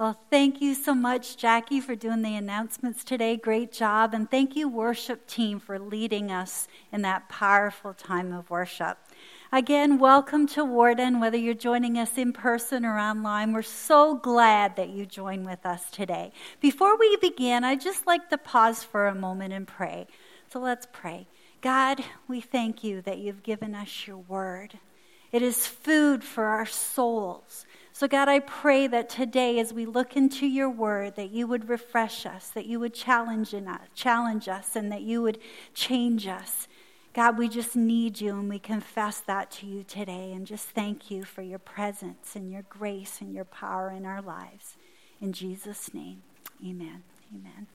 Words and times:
Well, 0.00 0.18
thank 0.30 0.62
you 0.62 0.74
so 0.74 0.94
much, 0.94 1.36
Jackie, 1.36 1.78
for 1.78 1.94
doing 1.94 2.22
the 2.22 2.34
announcements 2.34 3.04
today. 3.04 3.36
Great 3.36 3.70
job. 3.70 4.14
And 4.14 4.30
thank 4.30 4.56
you, 4.56 4.66
worship 4.66 5.26
team, 5.26 5.60
for 5.60 5.78
leading 5.78 6.32
us 6.32 6.68
in 6.90 7.02
that 7.02 7.28
powerful 7.28 7.92
time 7.92 8.32
of 8.32 8.48
worship. 8.48 8.96
Again, 9.52 9.98
welcome 9.98 10.46
to 10.46 10.64
Warden, 10.64 11.20
whether 11.20 11.36
you're 11.36 11.52
joining 11.52 11.98
us 11.98 12.16
in 12.16 12.32
person 12.32 12.86
or 12.86 12.98
online. 12.98 13.52
We're 13.52 13.60
so 13.60 14.14
glad 14.14 14.74
that 14.76 14.88
you 14.88 15.04
join 15.04 15.44
with 15.44 15.66
us 15.66 15.90
today. 15.90 16.32
Before 16.62 16.96
we 16.96 17.18
begin, 17.18 17.62
I'd 17.62 17.82
just 17.82 18.06
like 18.06 18.30
to 18.30 18.38
pause 18.38 18.82
for 18.82 19.06
a 19.06 19.14
moment 19.14 19.52
and 19.52 19.68
pray. 19.68 20.06
So 20.50 20.60
let's 20.60 20.86
pray. 20.90 21.26
God, 21.60 22.02
we 22.26 22.40
thank 22.40 22.82
you 22.82 23.02
that 23.02 23.18
you've 23.18 23.42
given 23.42 23.74
us 23.74 24.06
your 24.06 24.16
word. 24.16 24.78
It 25.32 25.42
is 25.42 25.66
food 25.66 26.24
for 26.24 26.44
our 26.44 26.66
souls. 26.66 27.64
So, 27.92 28.08
God, 28.08 28.28
I 28.28 28.38
pray 28.40 28.86
that 28.86 29.08
today, 29.08 29.58
as 29.58 29.72
we 29.72 29.84
look 29.84 30.16
into 30.16 30.46
your 30.46 30.70
word, 30.70 31.16
that 31.16 31.30
you 31.30 31.46
would 31.46 31.68
refresh 31.68 32.24
us, 32.24 32.48
that 32.50 32.66
you 32.66 32.80
would 32.80 32.94
challenge, 32.94 33.54
us, 33.54 33.80
challenge 33.94 34.48
us, 34.48 34.74
and 34.74 34.90
that 34.90 35.02
you 35.02 35.22
would 35.22 35.38
change 35.74 36.26
us. 36.26 36.66
God, 37.12 37.36
we 37.36 37.48
just 37.48 37.76
need 37.76 38.20
you, 38.20 38.38
and 38.38 38.48
we 38.48 38.58
confess 38.58 39.20
that 39.20 39.50
to 39.52 39.66
you 39.66 39.82
today. 39.82 40.32
And 40.32 40.46
just 40.46 40.68
thank 40.68 41.10
you 41.10 41.24
for 41.24 41.42
your 41.42 41.58
presence 41.58 42.36
and 42.36 42.50
your 42.50 42.62
grace 42.68 43.20
and 43.20 43.34
your 43.34 43.44
power 43.44 43.90
in 43.90 44.06
our 44.06 44.22
lives. 44.22 44.76
In 45.20 45.32
Jesus' 45.32 45.92
name, 45.92 46.22
amen. 46.64 47.02
Amen. 47.34 47.66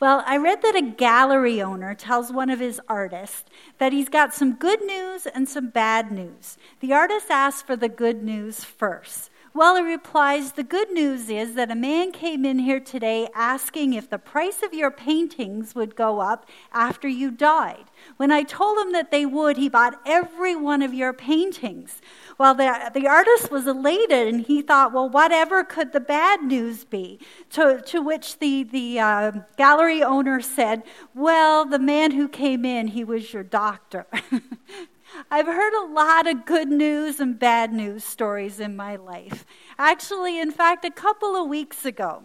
Well, 0.00 0.22
I 0.26 0.36
read 0.36 0.62
that 0.62 0.76
a 0.76 0.82
gallery 0.82 1.62
owner 1.62 1.94
tells 1.94 2.32
one 2.32 2.50
of 2.50 2.60
his 2.60 2.80
artists 2.88 3.44
that 3.78 3.92
he's 3.92 4.08
got 4.08 4.34
some 4.34 4.54
good 4.54 4.82
news 4.82 5.26
and 5.26 5.48
some 5.48 5.68
bad 5.68 6.12
news. 6.12 6.58
The 6.80 6.92
artist 6.92 7.30
asks 7.30 7.62
for 7.62 7.76
the 7.76 7.88
good 7.88 8.22
news 8.22 8.64
first. 8.64 9.30
Well, 9.56 9.76
he 9.76 9.82
replies, 9.82 10.52
The 10.52 10.62
good 10.62 10.90
news 10.90 11.30
is 11.30 11.54
that 11.54 11.70
a 11.70 11.74
man 11.74 12.12
came 12.12 12.44
in 12.44 12.58
here 12.58 12.78
today 12.78 13.26
asking 13.34 13.94
if 13.94 14.10
the 14.10 14.18
price 14.18 14.62
of 14.62 14.74
your 14.74 14.90
paintings 14.90 15.74
would 15.74 15.96
go 15.96 16.20
up 16.20 16.46
after 16.74 17.08
you 17.08 17.30
died. 17.30 17.86
When 18.18 18.30
I 18.30 18.42
told 18.42 18.76
him 18.76 18.92
that 18.92 19.10
they 19.10 19.24
would, 19.24 19.56
he 19.56 19.70
bought 19.70 19.98
every 20.04 20.54
one 20.54 20.82
of 20.82 20.92
your 20.92 21.14
paintings. 21.14 22.02
Well, 22.38 22.54
the, 22.54 22.90
the 22.92 23.08
artist 23.08 23.50
was 23.50 23.66
elated 23.66 24.28
and 24.28 24.42
he 24.42 24.60
thought, 24.60 24.92
well, 24.92 25.08
whatever 25.08 25.64
could 25.64 25.92
the 25.92 26.00
bad 26.00 26.42
news 26.42 26.84
be? 26.84 27.18
To, 27.50 27.80
to 27.86 28.02
which 28.02 28.38
the, 28.38 28.62
the 28.62 29.00
uh, 29.00 29.32
gallery 29.56 30.02
owner 30.02 30.40
said, 30.40 30.82
well, 31.14 31.64
the 31.64 31.78
man 31.78 32.10
who 32.10 32.28
came 32.28 32.64
in, 32.64 32.88
he 32.88 33.04
was 33.04 33.32
your 33.32 33.42
doctor. 33.42 34.06
I've 35.30 35.46
heard 35.46 35.72
a 35.72 35.86
lot 35.92 36.26
of 36.26 36.44
good 36.44 36.68
news 36.68 37.20
and 37.20 37.38
bad 37.38 37.72
news 37.72 38.04
stories 38.04 38.60
in 38.60 38.76
my 38.76 38.96
life. 38.96 39.46
Actually, 39.78 40.38
in 40.38 40.50
fact, 40.50 40.84
a 40.84 40.90
couple 40.90 41.36
of 41.36 41.48
weeks 41.48 41.86
ago, 41.86 42.24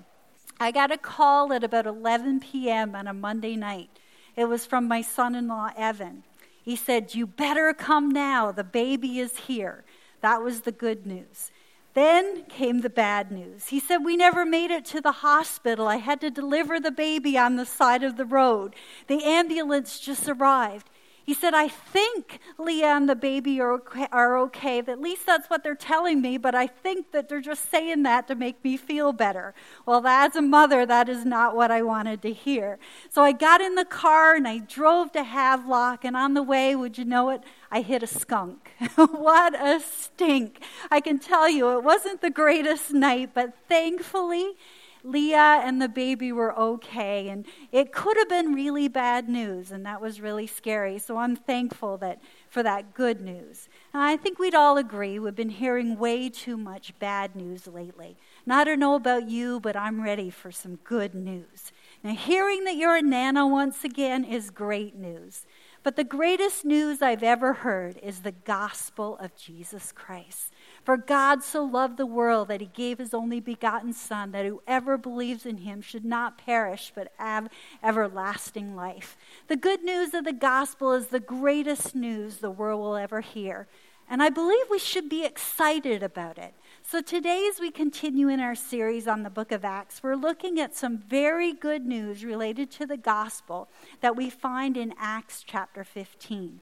I 0.60 0.72
got 0.72 0.92
a 0.92 0.98
call 0.98 1.54
at 1.54 1.64
about 1.64 1.86
11 1.86 2.42
p.m. 2.42 2.96
on 2.96 3.08
a 3.08 3.14
Monday 3.14 3.56
night. 3.56 3.90
It 4.36 4.46
was 4.46 4.66
from 4.66 4.88
my 4.88 5.02
son 5.02 5.36
in 5.36 5.48
law, 5.48 5.70
Evan. 5.78 6.24
He 6.62 6.76
said, 6.76 7.16
You 7.16 7.26
better 7.26 7.74
come 7.74 8.10
now. 8.10 8.52
The 8.52 8.64
baby 8.64 9.20
is 9.20 9.38
here. 9.38 9.84
That 10.22 10.42
was 10.42 10.62
the 10.62 10.72
good 10.72 11.06
news. 11.06 11.52
Then 11.94 12.46
came 12.46 12.82
the 12.82 12.90
bad 12.90 13.32
news. 13.32 13.68
He 13.68 13.80
said, 13.80 13.98
We 13.98 14.16
never 14.16 14.46
made 14.46 14.72
it 14.72 14.86
to 14.86 15.02
the 15.02 15.12
hospital. 15.12 15.88
I 15.88 15.98
had 15.98 16.22
to 16.22 16.32
deliver 16.32 16.80
the 16.80 16.92
baby 16.92 17.38
on 17.38 17.58
the 17.58 17.66
side 17.66 18.04
of 18.04 18.16
the 18.16 18.26
road. 18.26 18.76
The 19.08 19.24
ambulance 19.24 20.00
just 20.00 20.30
arrived. 20.30 20.90
He 21.24 21.34
said, 21.36 21.54
I 21.54 21.68
think 21.68 22.40
Leah 22.58 22.96
and 22.96 23.08
the 23.08 23.16
baby 23.16 23.62
are 23.62 23.74
okay, 23.74 24.08
are 24.12 24.38
okay. 24.40 24.80
At 24.80 25.00
least 25.00 25.26
that's 25.26 25.50
what 25.50 25.64
they're 25.64 25.76
telling 25.76 26.20
me, 26.22 26.38
but 26.38 26.56
I 26.56 26.68
think 26.68 27.12
that 27.12 27.30
they're 27.30 27.42
just 27.42 27.70
saying 27.70 28.04
that 28.04 28.28
to 28.28 28.36
make 28.36 28.64
me 28.64 28.76
feel 28.76 29.14
better. 29.14 29.54
Well, 29.86 30.06
as 30.08 30.36
a 30.36 30.42
mother, 30.42 30.86
that 30.86 31.10
is 31.10 31.24
not 31.24 31.56
what 31.56 31.70
I 31.70 31.84
wanted 31.84 32.22
to 32.24 32.34
hear. 32.34 32.80
So 33.10 33.22
I 33.22 33.34
got 33.34 33.62
in 33.62 33.76
the 33.76 33.86
car 33.86 34.34
and 34.36 34.48
I 34.48 34.60
drove 34.60 35.12
to 35.12 35.24
Havelock, 35.24 36.04
and 36.04 36.18
on 36.18 36.34
the 36.34 36.44
way, 36.44 36.76
would 36.76 36.98
you 36.98 37.06
know 37.06 37.30
it? 37.30 37.42
I 37.72 37.82
hit 37.82 38.04
a 38.04 38.08
skunk. 38.08 38.72
what 38.96 39.54
a 39.56 39.80
stink. 39.80 40.62
I 40.90 41.00
can 41.02 41.20
tell 41.20 41.48
you, 41.48 41.78
it 41.78 41.84
wasn't 41.84 42.22
the 42.22 42.32
greatest 42.32 42.92
night, 42.92 43.32
but 43.34 43.54
thankfully, 43.70 44.56
Leah 45.04 45.62
and 45.64 45.82
the 45.82 45.90
baby 45.90 46.32
were 46.32 46.58
okay. 46.58 47.30
And 47.30 47.46
it 47.72 47.92
could 47.92 48.18
have 48.18 48.30
been 48.30 48.54
really 48.54 48.88
bad 48.88 49.30
news, 49.30 49.72
and 49.72 49.86
that 49.86 50.02
was 50.02 50.22
really 50.22 50.48
scary. 50.48 51.00
So 51.00 51.18
I'm 51.18 51.36
thankful 51.36 51.98
that 51.98 52.22
for 52.50 52.64
that 52.64 52.94
good 52.94 53.22
news. 53.22 53.70
And 53.94 54.04
I 54.04 54.18
think 54.18 54.38
we'd 54.38 54.56
all 54.56 54.78
agree 54.78 55.20
we've 55.20 55.36
been 55.36 55.50
hearing 55.50 55.98
way 55.98 56.30
too 56.30 56.58
much 56.58 56.98
bad 57.00 57.36
news 57.36 57.68
lately. 57.68 58.18
And 58.46 58.54
I 58.54 58.64
don't 58.64 58.80
know 58.80 58.96
about 58.96 59.30
you, 59.30 59.60
but 59.60 59.76
I'm 59.76 60.02
ready 60.02 60.30
for 60.30 60.52
some 60.52 60.76
good 60.84 61.16
news. 61.16 61.72
Now, 62.04 62.14
hearing 62.14 62.64
that 62.66 62.76
you're 62.76 62.96
a 62.96 63.02
nana 63.02 63.48
once 63.48 63.84
again 63.84 64.26
is 64.26 64.50
great 64.50 64.96
news. 64.96 65.46
But 65.84 65.96
the 65.96 66.04
greatest 66.04 66.64
news 66.64 67.02
I've 67.02 67.24
ever 67.24 67.54
heard 67.54 67.98
is 68.04 68.20
the 68.20 68.32
gospel 68.32 69.18
of 69.18 69.36
Jesus 69.36 69.92
Christ. 69.92 70.52
For 70.84 70.98
God 70.98 71.44
so 71.44 71.64
loved 71.64 71.98
the 71.98 72.08
world 72.08 72.48
that 72.48 72.60
he 72.60 72.68
gave 72.68 72.98
his 72.98 73.14
only 73.14 73.40
begotten 73.40 73.94
Son, 73.94 74.32
that 74.32 74.46
whoever 74.46 74.98
believes 74.98 75.46
in 75.46 75.58
him 75.58 75.82
should 75.82 76.06
not 76.06 76.40
perish, 76.40 76.92
but 76.96 77.12
have 77.18 77.50
everlasting 77.84 78.76
life. 78.76 79.16
The 79.48 79.56
good 79.56 79.84
news 79.84 80.14
of 80.16 80.26
the 80.26 80.34
gospel 80.34 80.94
is 80.94 81.08
the 81.08 81.20
greatest 81.20 81.94
news 81.94 82.38
the 82.38 82.50
world 82.50 82.82
will 82.82 82.96
ever 82.96 83.22
hear. 83.22 83.68
And 84.10 84.22
I 84.22 84.30
believe 84.30 84.66
we 84.70 84.80
should 84.80 85.08
be 85.08 85.24
excited 85.24 86.04
about 86.04 86.38
it. 86.38 86.54
So, 86.82 87.00
today, 87.02 87.48
as 87.50 87.62
we 87.62 87.72
continue 87.72 88.28
in 88.28 88.42
our 88.42 88.56
series 88.56 89.08
on 89.08 89.24
the 89.24 89.30
book 89.30 89.54
of 89.54 89.64
Acts, 89.64 90.04
we're 90.04 90.16
looking 90.16 90.60
at 90.60 90.76
some 90.76 90.98
very 90.98 91.54
good 91.54 91.86
news 91.86 92.26
related 92.26 92.72
to 92.72 92.86
the 92.86 92.98
gospel 92.98 93.70
that 94.02 94.18
we 94.18 94.30
find 94.30 94.76
in 94.76 94.94
Acts 94.98 95.44
chapter 95.48 95.86
15. 95.86 96.60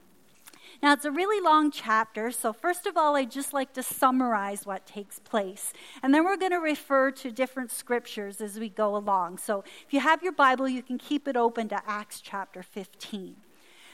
Now, 0.82 0.94
it's 0.94 1.04
a 1.04 1.10
really 1.10 1.44
long 1.44 1.70
chapter, 1.70 2.30
so 2.30 2.54
first 2.54 2.86
of 2.86 2.96
all, 2.96 3.14
I'd 3.14 3.30
just 3.30 3.52
like 3.52 3.74
to 3.74 3.82
summarize 3.82 4.64
what 4.64 4.86
takes 4.86 5.18
place. 5.18 5.74
And 6.02 6.14
then 6.14 6.24
we're 6.24 6.38
going 6.38 6.52
to 6.52 6.58
refer 6.58 7.10
to 7.10 7.30
different 7.30 7.70
scriptures 7.70 8.40
as 8.40 8.58
we 8.58 8.70
go 8.70 8.96
along. 8.96 9.38
So 9.38 9.62
if 9.86 9.92
you 9.92 10.00
have 10.00 10.22
your 10.22 10.32
Bible, 10.32 10.68
you 10.68 10.82
can 10.82 10.96
keep 10.96 11.28
it 11.28 11.36
open 11.36 11.68
to 11.68 11.82
Acts 11.86 12.22
chapter 12.22 12.62
15. 12.62 13.36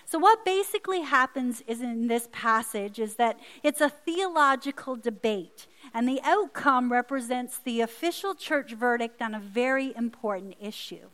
So, 0.09 0.21
what 0.21 0.45
basically 0.45 1.01
happens 1.01 1.65
is 1.67 1.81
in 1.81 2.07
this 2.07 2.29
passage 2.31 3.01
is 3.01 3.17
that 3.17 3.41
it's 3.65 3.81
a 3.81 3.89
theological 3.89 4.95
debate, 4.95 5.67
and 5.93 6.09
the 6.09 6.21
outcome 6.23 6.93
represents 6.93 7.59
the 7.59 7.81
official 7.81 8.37
church 8.37 8.73
verdict 8.73 9.21
on 9.21 9.35
a 9.35 9.41
very 9.41 9.93
important 9.97 10.55
issue. 10.61 11.09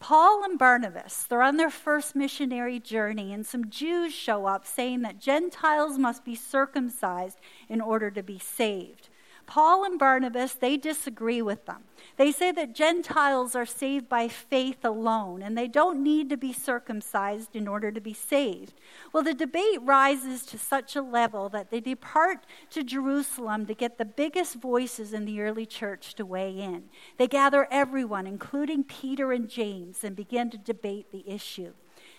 Paul 0.00 0.44
and 0.44 0.58
Barnabas, 0.58 1.24
they're 1.24 1.42
on 1.42 1.56
their 1.56 1.70
first 1.70 2.14
missionary 2.14 2.78
journey, 2.78 3.32
and 3.32 3.44
some 3.44 3.68
Jews 3.68 4.12
show 4.12 4.46
up 4.46 4.66
saying 4.66 5.02
that 5.02 5.18
Gentiles 5.18 5.98
must 5.98 6.24
be 6.24 6.34
circumcised 6.34 7.38
in 7.68 7.80
order 7.80 8.10
to 8.12 8.22
be 8.22 8.38
saved. 8.38 9.08
Paul 9.48 9.82
and 9.82 9.98
Barnabas, 9.98 10.52
they 10.52 10.76
disagree 10.76 11.40
with 11.40 11.64
them. 11.64 11.84
They 12.18 12.32
say 12.32 12.52
that 12.52 12.74
Gentiles 12.74 13.56
are 13.56 13.64
saved 13.64 14.06
by 14.06 14.28
faith 14.28 14.84
alone 14.84 15.40
and 15.40 15.56
they 15.56 15.66
don't 15.66 16.02
need 16.02 16.28
to 16.28 16.36
be 16.36 16.52
circumcised 16.52 17.56
in 17.56 17.66
order 17.66 17.90
to 17.90 18.00
be 18.00 18.12
saved. 18.12 18.74
Well, 19.10 19.22
the 19.22 19.32
debate 19.32 19.80
rises 19.80 20.44
to 20.46 20.58
such 20.58 20.94
a 20.94 21.00
level 21.00 21.48
that 21.48 21.70
they 21.70 21.80
depart 21.80 22.44
to 22.70 22.84
Jerusalem 22.84 23.64
to 23.66 23.74
get 23.74 23.96
the 23.96 24.04
biggest 24.04 24.56
voices 24.56 25.14
in 25.14 25.24
the 25.24 25.40
early 25.40 25.64
church 25.64 26.14
to 26.16 26.26
weigh 26.26 26.58
in. 26.58 26.90
They 27.16 27.26
gather 27.26 27.66
everyone, 27.70 28.26
including 28.26 28.84
Peter 28.84 29.32
and 29.32 29.48
James, 29.48 30.04
and 30.04 30.14
begin 30.14 30.50
to 30.50 30.58
debate 30.58 31.10
the 31.10 31.26
issue. 31.26 31.72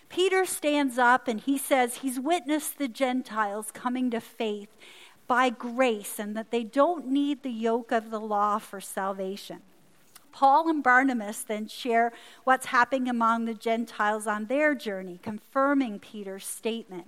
Peter 0.09 0.43
stands 0.45 0.97
up 0.97 1.27
and 1.27 1.39
he 1.39 1.59
says 1.59 1.97
he's 1.97 2.19
witnessed 2.19 2.79
the 2.79 2.87
Gentiles 2.87 3.69
coming 3.71 4.09
to 4.09 4.19
faith 4.19 4.69
by 5.29 5.49
grace 5.51 6.17
and 6.19 6.35
that 6.35 6.49
they 6.49 6.63
don't 6.63 7.07
need 7.07 7.43
the 7.43 7.51
yoke 7.51 7.91
of 7.93 8.09
the 8.09 8.19
law 8.19 8.57
for 8.57 8.81
salvation. 8.81 9.59
Paul 10.31 10.67
and 10.67 10.83
Barnabas 10.83 11.43
then 11.43 11.67
share 11.67 12.11
what's 12.43 12.67
happening 12.67 13.07
among 13.07 13.45
the 13.45 13.53
Gentiles 13.53 14.25
on 14.25 14.45
their 14.45 14.73
journey, 14.73 15.19
confirming 15.21 15.99
Peter's 15.99 16.45
statement. 16.45 17.07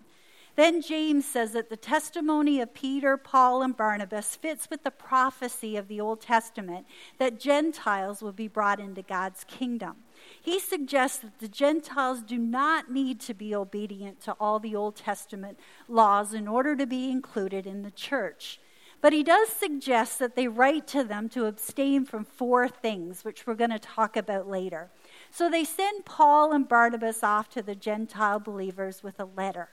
Then 0.56 0.82
James 0.82 1.26
says 1.26 1.54
that 1.54 1.70
the 1.70 1.78
testimony 1.78 2.62
of 2.62 2.74
Peter, 2.74 3.18
Paul, 3.18 3.64
and 3.64 3.76
Barnabas 3.76 4.36
fits 4.36 4.70
with 4.70 4.84
the 4.84 4.92
prophecy 4.92 5.76
of 5.76 5.88
the 5.88 6.00
Old 6.00 6.22
Testament 6.22 6.86
that 7.18 7.40
Gentiles 7.40 8.22
will 8.22 8.34
be 8.34 8.48
brought 8.48 8.80
into 8.80 9.02
God's 9.02 9.44
kingdom. 9.46 9.96
He 10.40 10.60
suggests 10.60 11.18
that 11.20 11.40
the 11.40 11.48
Gentiles 11.48 12.22
do 12.22 12.38
not 12.38 12.92
need 12.92 13.20
to 13.22 13.34
be 13.34 13.56
obedient 13.56 14.22
to 14.22 14.34
all 14.40 14.60
the 14.60 14.76
Old 14.76 14.96
Testament 14.96 15.60
laws 15.88 16.34
in 16.34 16.48
order 16.48 16.76
to 16.76 16.86
be 16.86 17.10
included 17.10 17.66
in 17.66 17.82
the 17.82 17.92
church. 17.92 18.60
But 19.02 19.14
he 19.14 19.24
does 19.24 19.50
suggest 19.50 20.20
that 20.20 20.36
they 20.36 20.48
write 20.48 20.88
to 20.90 21.04
them 21.04 21.28
to 21.30 21.46
abstain 21.46 22.06
from 22.06 22.24
four 22.24 22.68
things, 22.68 23.26
which 23.26 23.48
we're 23.48 23.56
going 23.56 23.72
to 23.72 23.80
talk 23.80 24.16
about 24.16 24.48
later. 24.48 24.92
So 25.32 25.50
they 25.50 25.64
send 25.64 26.06
Paul 26.06 26.54
and 26.54 26.68
Barnabas 26.68 27.24
off 27.24 27.50
to 27.50 27.64
the 27.64 27.74
Gentile 27.74 28.40
believers 28.40 29.02
with 29.02 29.20
a 29.20 29.26
letter. 29.26 29.70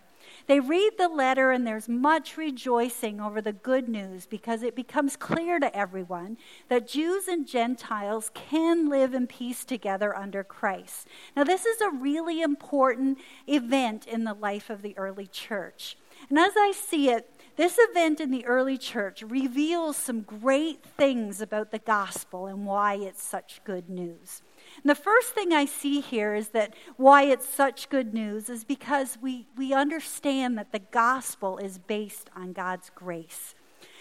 They 0.46 0.60
read 0.60 0.92
the 0.98 1.08
letter, 1.08 1.50
and 1.50 1.66
there's 1.66 1.88
much 1.88 2.36
rejoicing 2.36 3.20
over 3.20 3.40
the 3.40 3.52
good 3.52 3.88
news 3.88 4.26
because 4.26 4.62
it 4.62 4.74
becomes 4.74 5.16
clear 5.16 5.58
to 5.58 5.76
everyone 5.76 6.36
that 6.68 6.88
Jews 6.88 7.28
and 7.28 7.46
Gentiles 7.46 8.30
can 8.34 8.88
live 8.88 9.14
in 9.14 9.26
peace 9.26 9.64
together 9.64 10.16
under 10.16 10.44
Christ. 10.44 11.08
Now, 11.36 11.44
this 11.44 11.64
is 11.66 11.80
a 11.80 11.90
really 11.90 12.40
important 12.40 13.18
event 13.46 14.06
in 14.06 14.24
the 14.24 14.34
life 14.34 14.70
of 14.70 14.82
the 14.82 14.96
early 14.98 15.26
church. 15.26 15.96
And 16.28 16.38
as 16.38 16.52
I 16.56 16.72
see 16.72 17.10
it, 17.10 17.30
this 17.56 17.76
event 17.78 18.20
in 18.20 18.30
the 18.30 18.44
early 18.46 18.78
church 18.78 19.22
reveals 19.22 19.96
some 19.96 20.20
great 20.20 20.82
things 20.82 21.40
about 21.40 21.70
the 21.70 21.78
gospel 21.78 22.46
and 22.46 22.66
why 22.66 22.94
it's 22.94 23.22
such 23.22 23.60
good 23.64 23.88
news. 23.88 24.42
And 24.82 24.90
the 24.90 24.94
first 24.94 25.34
thing 25.34 25.52
I 25.52 25.64
see 25.64 26.00
here 26.00 26.34
is 26.34 26.48
that 26.50 26.74
why 26.96 27.24
it's 27.24 27.48
such 27.48 27.88
good 27.88 28.14
news 28.14 28.48
is 28.48 28.64
because 28.64 29.18
we, 29.20 29.46
we 29.56 29.72
understand 29.72 30.56
that 30.58 30.72
the 30.72 30.78
gospel 30.78 31.58
is 31.58 31.78
based 31.78 32.30
on 32.36 32.52
God's 32.52 32.90
grace. 32.94 33.54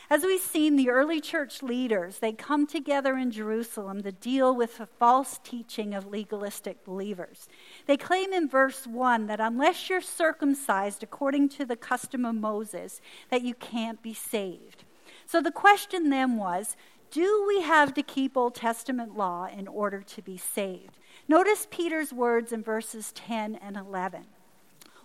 As 0.10 0.24
we've 0.24 0.40
seen, 0.40 0.78
the 0.78 0.90
early 0.90 1.20
church 1.20 1.62
leaders, 1.62 2.20
they 2.20 2.32
come 2.32 2.66
together 2.66 3.18
in 3.18 3.30
Jerusalem 3.30 4.04
to 4.04 4.12
deal 4.14 4.56
with 4.56 4.78
the 4.78 4.86
false 4.86 5.38
teaching 5.44 5.94
of 5.94 6.08
legalistic 6.08 6.86
believers. 6.86 7.50
They 7.88 7.98
claim 7.98 8.32
in 8.32 8.48
verse 8.48 8.88
1 8.88 9.28
that 9.28 9.42
unless 9.42 9.90
you're 9.90 10.00
circumcised 10.00 11.04
according 11.04 11.50
to 11.50 11.66
the 11.66 11.76
custom 11.76 12.24
of 12.24 12.36
Moses, 12.36 13.02
that 13.32 13.42
you 13.42 13.54
can't 13.54 14.02
be 14.02 14.14
saved. 14.14 14.86
So 15.26 15.42
the 15.42 15.52
question 15.52 16.10
then 16.10 16.38
was, 16.38 16.78
do 17.12 17.46
we 17.48 17.62
have 17.62 17.94
to 17.96 18.04
keep 18.04 18.36
Old 18.36 18.56
Testament 18.56 19.16
law 19.16 19.48
in 19.48 19.68
order 19.68 20.02
to 20.02 20.22
be 20.22 20.38
saved? 20.38 20.98
Notice 21.28 21.68
Peter's 21.70 22.14
words 22.14 22.52
in 22.52 22.64
verses 22.64 23.12
10 23.14 23.56
and 23.56 23.76
11. 23.76 24.26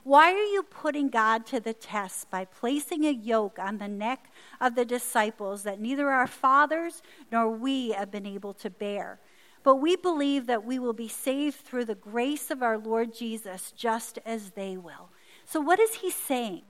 Why 0.04 0.32
are 0.32 0.44
you 0.44 0.64
putting 0.64 1.08
God 1.08 1.46
to 1.46 1.60
the 1.60 1.72
test 1.72 2.28
by 2.28 2.44
placing 2.44 3.04
a 3.04 3.12
yoke 3.12 3.58
on 3.60 3.78
the 3.78 3.86
neck 3.86 4.30
of 4.60 4.74
the 4.74 4.84
disciples 4.84 5.62
that 5.62 5.80
neither 5.80 6.10
our 6.10 6.26
fathers 6.26 7.02
nor 7.30 7.48
we 7.48 7.90
have 7.90 8.10
been 8.10 8.26
able 8.26 8.52
to 8.54 8.70
bear? 8.70 9.20
But 9.62 9.76
we 9.76 9.94
believe 9.94 10.46
that 10.46 10.64
we 10.64 10.80
will 10.80 10.92
be 10.92 11.06
saved 11.06 11.56
through 11.56 11.84
the 11.84 11.94
grace 11.94 12.50
of 12.50 12.64
our 12.64 12.78
Lord 12.78 13.14
Jesus, 13.14 13.72
just 13.76 14.18
as 14.26 14.50
they 14.50 14.76
will. 14.76 15.10
So, 15.44 15.60
what 15.60 15.78
is 15.78 15.94
he 15.94 16.10
saying? 16.10 16.62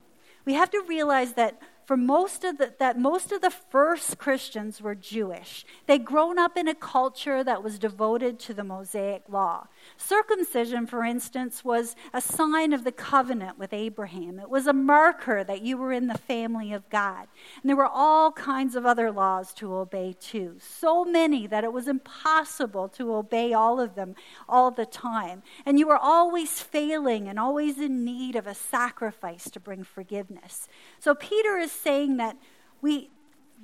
We 0.44 0.52
have 0.54 0.70
to 0.70 0.84
realize 0.86 1.32
that 1.34 1.58
for 1.84 1.96
most 1.96 2.44
of 2.44 2.58
the, 2.58 2.74
that 2.78 2.98
most 2.98 3.32
of 3.32 3.40
the 3.40 3.50
first 3.50 4.18
Christians 4.18 4.80
were 4.80 4.94
Jewish. 4.94 5.64
They'd 5.86 6.04
grown 6.04 6.38
up 6.38 6.56
in 6.56 6.68
a 6.68 6.74
culture 6.74 7.42
that 7.42 7.62
was 7.62 7.78
devoted 7.78 8.38
to 8.40 8.54
the 8.54 8.64
Mosaic 8.64 9.24
law. 9.28 9.66
Circumcision, 9.96 10.86
for 10.86 11.04
instance, 11.04 11.64
was 11.64 11.96
a 12.12 12.20
sign 12.20 12.72
of 12.72 12.84
the 12.84 12.92
covenant 12.92 13.58
with 13.58 13.72
Abraham. 13.72 14.38
It 14.38 14.48
was 14.48 14.66
a 14.66 14.72
marker 14.72 15.42
that 15.44 15.62
you 15.62 15.76
were 15.76 15.92
in 15.92 16.06
the 16.06 16.18
family 16.18 16.72
of 16.72 16.88
God. 16.88 17.26
And 17.62 17.68
there 17.68 17.76
were 17.76 17.86
all 17.86 18.32
kinds 18.32 18.76
of 18.76 18.86
other 18.86 19.10
laws 19.10 19.52
to 19.54 19.74
obey 19.74 20.14
too. 20.20 20.56
So 20.60 21.04
many 21.04 21.46
that 21.46 21.64
it 21.64 21.72
was 21.72 21.88
impossible 21.88 22.88
to 22.90 23.14
obey 23.14 23.52
all 23.52 23.80
of 23.80 23.94
them 23.94 24.14
all 24.48 24.70
the 24.70 24.86
time. 24.86 25.42
And 25.66 25.78
you 25.78 25.88
were 25.88 25.98
always 25.98 26.60
failing 26.60 27.28
and 27.28 27.38
always 27.38 27.78
in 27.78 28.04
need 28.04 28.36
of 28.36 28.46
a 28.46 28.54
sacrifice 28.54 29.50
to 29.50 29.60
bring 29.60 29.82
forgiveness. 29.82 30.68
So 31.00 31.14
Peter 31.14 31.58
is 31.58 31.71
saying 31.72 32.16
that 32.18 32.36
we, 32.80 33.10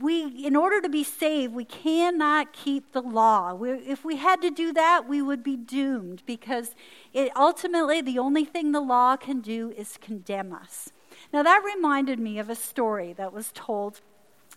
we, 0.00 0.44
in 0.44 0.56
order 0.56 0.80
to 0.80 0.88
be 0.88 1.04
saved, 1.04 1.54
we 1.54 1.64
cannot 1.64 2.52
keep 2.52 2.92
the 2.92 3.02
law. 3.02 3.54
we 3.54 3.70
if 3.70 4.04
we 4.04 4.16
had 4.16 4.40
to 4.42 4.50
do 4.50 4.72
that, 4.72 5.08
we 5.08 5.20
would 5.22 5.42
be 5.42 5.56
doomed 5.56 6.22
because 6.26 6.74
it, 7.12 7.30
ultimately 7.36 8.00
the 8.00 8.18
only 8.18 8.44
thing 8.44 8.72
the 8.72 8.80
law 8.80 9.16
can 9.16 9.40
do 9.40 9.72
is 9.76 9.98
condemn 10.00 10.52
us. 10.52 10.90
Now, 11.32 11.42
that 11.42 11.62
reminded 11.64 12.18
me 12.18 12.38
of 12.38 12.48
a 12.48 12.54
story 12.54 13.12
that 13.14 13.32
was 13.32 13.50
told 13.52 14.00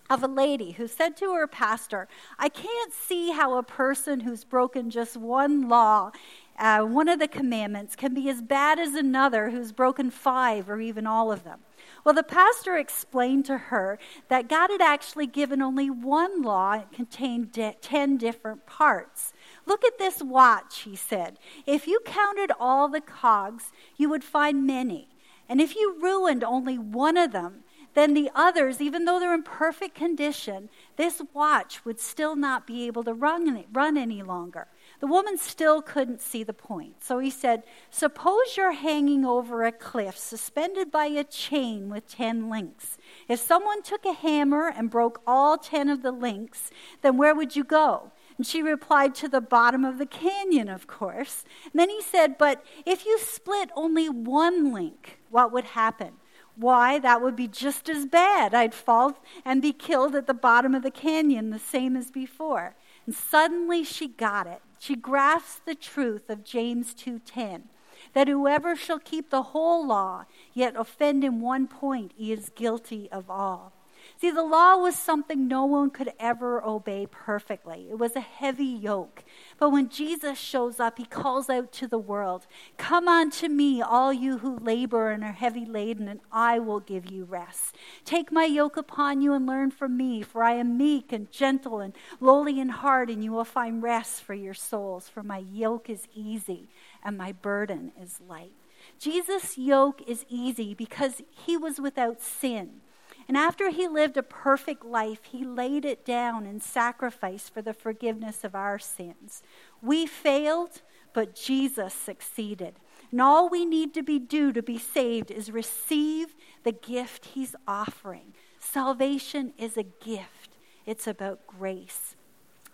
of 0.10 0.24
a 0.24 0.28
lady 0.28 0.72
who 0.72 0.88
said 0.88 1.16
to 1.18 1.34
her 1.34 1.48
pastor, 1.48 2.08
I 2.38 2.50
can't 2.50 2.94
see 2.94 3.32
how 3.32 3.58
a 3.58 3.64
person 3.64 4.22
who's 4.22 4.44
broken 4.44 4.90
just 4.90 5.16
one 5.16 5.70
law, 5.70 6.12
uh, 6.60 6.82
one 6.82 7.08
of 7.08 7.20
the 7.20 7.30
commandments, 7.30 7.96
can 7.96 8.14
be 8.14 8.30
as 8.30 8.42
bad 8.42 8.78
as 8.78 8.94
another 8.94 9.50
who's 9.50 9.72
broken 9.72 10.12
five 10.12 10.70
or 10.70 10.82
even 10.82 11.08
all 11.08 11.32
of 11.32 11.44
them. 11.44 11.60
Well, 12.04 12.16
the 12.16 12.24
pastor 12.24 12.78
explained 12.78 13.46
to 13.46 13.58
her 13.58 14.00
that 14.28 14.50
God 14.50 14.72
had 14.72 14.82
actually 14.82 15.28
given 15.28 15.62
only 15.62 15.90
one 15.90 16.42
law. 16.42 16.74
It 16.74 16.92
contained 16.92 17.52
de- 17.52 17.76
10 17.80 18.18
different 18.18 18.66
parts. 18.66 19.34
Look 19.66 19.86
at 19.86 20.00
this 20.00 20.22
watch, 20.22 20.80
he 20.80 20.96
said. 20.96 21.38
If 21.66 21.88
you 21.88 22.00
counted 22.04 22.52
all 22.60 22.88
the 22.88 23.02
cogs, 23.02 23.72
you 23.98 24.10
would 24.10 24.24
find 24.24 24.66
many. 24.66 25.10
And 25.48 25.62
if 25.62 25.76
you 25.76 25.98
ruined 26.02 26.44
only 26.44 26.78
one 26.78 27.18
of 27.18 27.32
them, 27.32 27.64
then 27.94 28.14
the 28.14 28.32
others, 28.34 28.80
even 28.80 29.06
though 29.06 29.20
they're 29.20 29.34
in 29.34 29.44
perfect 29.44 29.96
condition, 29.96 30.70
this 30.96 31.22
watch 31.34 31.84
would 31.84 32.00
still 32.00 32.36
not 32.36 32.66
be 32.66 32.88
able 32.88 33.04
to 33.04 33.14
run, 33.14 33.66
run 33.74 33.98
any 33.98 34.24
longer. 34.24 34.68
The 35.02 35.08
woman 35.08 35.40
still 35.40 35.82
couldn't 35.82 36.22
see 36.22 36.44
the 36.44 36.54
point. 36.54 37.04
So 37.04 37.18
he 37.18 37.32
said, 37.32 37.64
Suppose 37.90 38.56
you're 38.56 38.74
hanging 38.74 39.26
over 39.26 39.64
a 39.64 39.72
cliff, 39.72 40.16
suspended 40.16 40.92
by 40.92 41.08
a 41.08 41.24
chain 41.24 41.90
with 41.90 42.08
10 42.08 42.52
links. 42.52 43.00
If 43.28 43.40
someone 43.40 43.82
took 43.82 44.06
a 44.06 44.14
hammer 44.14 44.68
and 44.68 44.92
broke 44.92 45.24
all 45.26 45.58
10 45.58 45.90
of 45.90 46.04
the 46.04 46.12
links, 46.12 46.70
then 47.02 47.18
where 47.18 47.34
would 47.34 47.56
you 47.56 47.64
go? 47.64 48.12
And 48.38 48.46
she 48.46 48.62
replied, 48.62 49.16
To 49.16 49.28
the 49.28 49.42
bottom 49.42 49.84
of 49.84 49.98
the 49.98 50.06
canyon, 50.06 50.70
of 50.70 50.86
course. 50.86 51.46
And 51.72 51.80
then 51.80 51.90
he 51.90 52.04
said, 52.04 52.38
But 52.38 52.64
if 52.86 53.04
you 53.04 53.18
split 53.18 53.72
only 53.76 54.08
one 54.08 54.72
link, 54.72 55.20
what 55.32 55.52
would 55.52 55.66
happen? 55.66 56.14
Why, 56.56 57.00
that 57.00 57.24
would 57.24 57.36
be 57.36 57.48
just 57.48 57.90
as 57.90 58.06
bad. 58.06 58.54
I'd 58.54 58.76
fall 58.76 59.18
and 59.44 59.64
be 59.64 59.74
killed 59.74 60.14
at 60.14 60.28
the 60.28 60.36
bottom 60.36 60.76
of 60.76 60.84
the 60.84 60.92
canyon, 60.92 61.50
the 61.50 61.58
same 61.58 61.98
as 61.98 62.12
before. 62.12 62.76
And 63.08 63.16
suddenly 63.16 63.84
she 63.84 64.08
got 64.08 64.46
it. 64.46 64.62
She 64.82 64.96
grasps 64.96 65.62
the 65.64 65.76
truth 65.76 66.28
of 66.28 66.44
James 66.44 66.96
2:10 66.96 67.70
that 68.14 68.28
whoever 68.28 68.76
shall 68.76 68.98
keep 68.98 69.30
the 69.30 69.44
whole 69.54 69.86
law 69.86 70.26
yet 70.56 70.76
offend 70.76 71.24
in 71.24 71.40
one 71.40 71.68
point 71.68 72.14
he 72.16 72.32
is 72.32 72.50
guilty 72.50 73.08
of 73.12 73.30
all. 73.30 73.74
See, 74.22 74.30
the 74.30 74.44
law 74.44 74.78
was 74.78 74.96
something 74.96 75.48
no 75.48 75.66
one 75.66 75.90
could 75.90 76.14
ever 76.20 76.64
obey 76.64 77.08
perfectly. 77.10 77.88
It 77.90 77.98
was 77.98 78.16
a 78.16 78.20
heavy 78.20 78.66
yoke. 78.66 79.24
But 79.58 79.72
when 79.72 79.90
Jesus 79.90 80.38
shows 80.38 80.80
up, 80.80 81.00
he 81.00 81.06
calls 81.06 81.50
out 81.50 81.72
to 81.72 81.88
the 81.88 81.98
world 81.98 82.46
Come 82.78 83.08
unto 83.08 83.48
me, 83.48 83.82
all 83.82 84.14
you 84.14 84.38
who 84.38 84.60
labor 84.60 85.10
and 85.10 85.24
are 85.24 85.32
heavy 85.32 85.66
laden, 85.66 86.08
and 86.08 86.20
I 86.32 86.60
will 86.60 86.82
give 86.82 87.10
you 87.10 87.24
rest. 87.24 87.76
Take 88.06 88.32
my 88.32 88.46
yoke 88.46 88.78
upon 88.78 89.22
you 89.22 89.34
and 89.34 89.48
learn 89.48 89.72
from 89.72 89.98
me, 89.98 90.22
for 90.22 90.44
I 90.44 90.54
am 90.54 90.78
meek 90.78 91.12
and 91.12 91.32
gentle 91.32 91.80
and 91.80 91.96
lowly 92.20 92.60
in 92.60 92.70
heart, 92.70 93.10
and 93.10 93.24
you 93.24 93.32
will 93.32 93.44
find 93.44 93.82
rest 93.82 94.22
for 94.22 94.36
your 94.36 94.54
souls. 94.54 95.10
For 95.10 95.24
my 95.24 95.40
yoke 95.40 95.90
is 95.90 96.08
easy 96.14 96.70
and 97.04 97.18
my 97.18 97.32
burden 97.32 97.92
is 98.00 98.22
light. 98.30 98.54
Jesus' 99.00 99.58
yoke 99.58 100.04
is 100.06 100.26
easy 100.30 100.76
because 100.76 101.24
he 101.32 101.58
was 101.58 101.82
without 101.82 102.22
sin. 102.22 102.82
And 103.28 103.38
after 103.38 103.70
he 103.70 103.88
lived 103.88 104.18
a 104.18 104.24
perfect 104.24 104.86
life, 104.86 105.24
he 105.24 105.44
laid 105.44 105.86
it 105.86 106.06
down 106.06 106.46
in 106.46 106.60
sacrifice 106.60 107.50
for 107.50 107.62
the 107.62 107.74
forgiveness 107.74 108.44
of 108.44 108.56
our 108.56 108.80
sins. 108.80 109.44
We 109.82 110.06
failed, 110.06 110.82
but 111.14 111.36
Jesus 111.36 111.94
succeeded. 111.94 112.76
And 113.12 113.22
all 113.22 113.50
we 113.50 113.66
need 113.66 113.94
to 113.96 114.04
be 114.04 114.20
do 114.20 114.54
to 114.54 114.62
be 114.62 114.78
saved 114.78 115.32
is 115.32 115.52
receive 115.52 116.36
the 116.64 116.72
gift 116.72 117.26
he's 117.34 117.56
offering. 117.68 118.34
Salvation 118.60 119.54
is 119.58 119.76
a 119.76 119.84
gift. 119.84 120.58
It's 120.86 121.08
about 121.08 121.46
grace. 121.46 122.16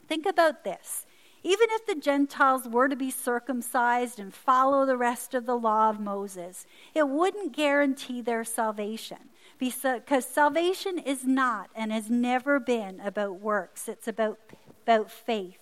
Think 0.08 0.26
about 0.26 0.64
this. 0.64 1.07
Even 1.44 1.68
if 1.72 1.86
the 1.86 1.96
Gentiles 1.96 2.68
were 2.68 2.90
to 2.90 2.96
be 2.96 3.12
circumcised 3.12 4.20
and 4.20 4.34
follow 4.34 4.86
the 4.86 4.98
rest 4.98 5.34
of 5.34 5.46
the 5.46 5.58
law 5.58 5.90
of 5.90 6.00
Moses, 6.00 6.66
it 6.94 7.08
wouldn't 7.08 7.56
guarantee 7.56 8.22
their 8.22 8.44
salvation. 8.44 9.30
Because 9.60 10.26
salvation 10.26 11.00
is 11.00 11.26
not 11.26 11.70
and 11.76 11.92
has 11.92 12.10
never 12.10 12.60
been 12.60 13.00
about 13.00 13.40
works, 13.40 13.88
it's 13.88 14.08
about, 14.08 14.40
about 14.84 15.10
faith. 15.10 15.58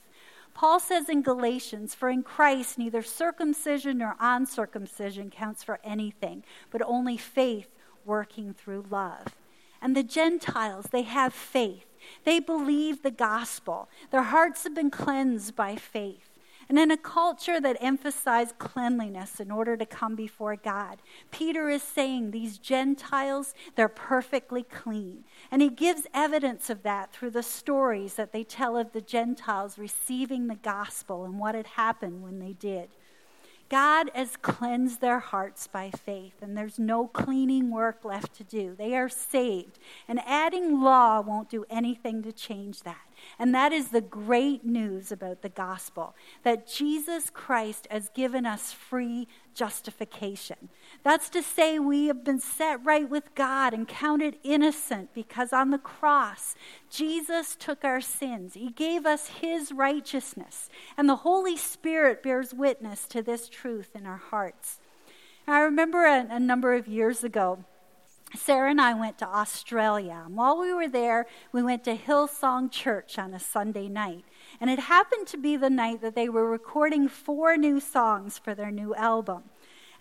Paul 0.54 0.80
says 0.80 1.10
in 1.10 1.22
Galatians, 1.22 1.94
For 1.94 2.10
in 2.10 2.24
Christ 2.24 2.78
neither 2.78 3.02
circumcision 3.02 4.00
nor 4.00 4.16
uncircumcision 4.20 5.30
counts 5.30 5.64
for 5.64 5.80
anything, 5.84 6.44
but 6.72 6.82
only 6.82 7.18
faith 7.18 7.68
working 8.06 8.54
through 8.54 8.86
love. 8.90 9.36
And 9.82 9.96
the 9.96 10.04
Gentiles, 10.04 10.88
they 10.92 11.04
have 11.04 11.34
faith. 11.34 11.86
They 12.24 12.40
believe 12.40 13.02
the 13.02 13.12
gospel. 13.12 13.90
Their 14.12 14.24
hearts 14.24 14.64
have 14.64 14.76
been 14.76 14.92
cleansed 14.92 15.56
by 15.56 15.76
faith. 15.76 16.32
And 16.68 16.80
in 16.80 16.90
a 16.90 16.98
culture 16.98 17.62
that 17.62 17.78
emphasized 17.80 18.58
cleanliness 18.58 19.40
in 19.40 19.52
order 19.52 19.78
to 19.78 19.86
come 19.86 20.16
before 20.16 20.56
God, 20.56 21.00
Peter 21.30 21.70
is 21.70 21.84
saying 21.84 22.32
these 22.32 22.58
Gentiles, 22.58 23.54
they're 23.76 23.88
perfectly 23.88 24.64
clean. 24.64 25.26
And 25.52 25.62
he 25.62 25.70
gives 25.70 26.08
evidence 26.14 26.72
of 26.72 26.82
that 26.82 27.12
through 27.12 27.32
the 27.32 27.44
stories 27.44 28.16
that 28.16 28.32
they 28.32 28.44
tell 28.44 28.78
of 28.78 28.94
the 28.94 29.02
Gentiles 29.02 29.78
receiving 29.78 30.48
the 30.48 30.56
gospel 30.56 31.24
and 31.24 31.38
what 31.38 31.54
had 31.54 31.68
happened 31.68 32.24
when 32.24 32.40
they 32.40 32.54
did. 32.54 32.90
God 33.68 34.12
has 34.14 34.38
cleansed 34.38 35.02
their 35.02 35.20
hearts 35.20 35.68
by 35.68 35.90
faith, 35.90 36.36
and 36.42 36.56
there's 36.56 36.78
no 36.78 37.08
cleaning 37.08 37.72
work 37.72 38.06
left 38.06 38.36
to 38.36 38.44
do. 38.44 38.76
They 38.76 38.96
are 38.96 39.10
saved, 39.10 39.80
and 40.08 40.20
adding 40.26 40.82
law 40.82 41.22
won't 41.22 41.50
do 41.50 41.66
anything 41.70 42.22
to 42.24 42.32
change 42.32 42.84
that. 42.84 43.05
And 43.38 43.54
that 43.54 43.72
is 43.72 43.90
the 43.90 44.02
great 44.02 44.66
news 44.66 45.12
about 45.12 45.42
the 45.42 45.50
gospel 45.50 46.16
that 46.44 46.68
Jesus 46.68 47.30
Christ 47.30 47.88
has 47.92 48.10
given 48.10 48.46
us 48.46 48.72
free 48.72 49.28
justification. 49.54 50.70
That's 51.04 51.30
to 51.30 51.42
say, 51.42 51.80
we 51.80 52.08
have 52.08 52.24
been 52.24 52.40
set 52.40 52.84
right 52.84 53.10
with 53.10 53.36
God 53.36 53.74
and 53.74 53.88
counted 53.88 54.38
innocent 54.44 55.14
because 55.14 55.54
on 55.54 55.72
the 55.72 55.78
cross, 55.78 56.56
Jesus 56.90 57.56
took 57.56 57.84
our 57.84 58.02
sins. 58.02 58.54
He 58.54 58.72
gave 58.72 59.06
us 59.06 59.28
his 59.28 59.72
righteousness. 59.72 60.70
And 60.98 61.08
the 61.08 61.18
Holy 61.18 61.58
Spirit 61.58 62.24
bears 62.24 62.54
witness 62.54 63.06
to 63.08 63.22
this 63.22 63.50
truth 63.50 63.96
in 63.96 64.06
our 64.06 64.18
hearts. 64.18 64.80
I 65.48 65.60
remember 65.60 66.06
a, 66.06 66.28
a 66.30 66.40
number 66.40 66.74
of 66.74 66.88
years 66.88 67.24
ago, 67.24 67.66
Sarah 68.38 68.72
and 68.72 68.82
I 68.82 68.94
went 68.94 69.18
to 69.20 69.28
Australia. 69.28 70.24
And 70.26 70.36
while 70.36 70.60
we 70.60 70.74
were 70.74 70.88
there, 70.88 71.28
we 71.52 71.64
went 71.64 71.84
to 71.86 71.96
Hillsong 71.96 72.72
Church 72.72 73.18
on 73.18 73.34
a 73.34 73.40
Sunday 73.40 73.88
night. 73.88 74.26
And 74.60 74.70
it 74.70 74.80
happened 74.80 75.28
to 75.28 75.38
be 75.38 75.58
the 75.58 75.70
night 75.70 76.02
that 76.02 76.16
they 76.16 76.30
were 76.30 76.50
recording 76.50 77.08
four 77.08 77.58
new 77.58 77.80
songs 77.80 78.38
for 78.38 78.56
their 78.56 78.72
new 78.72 78.94
album. 78.96 79.44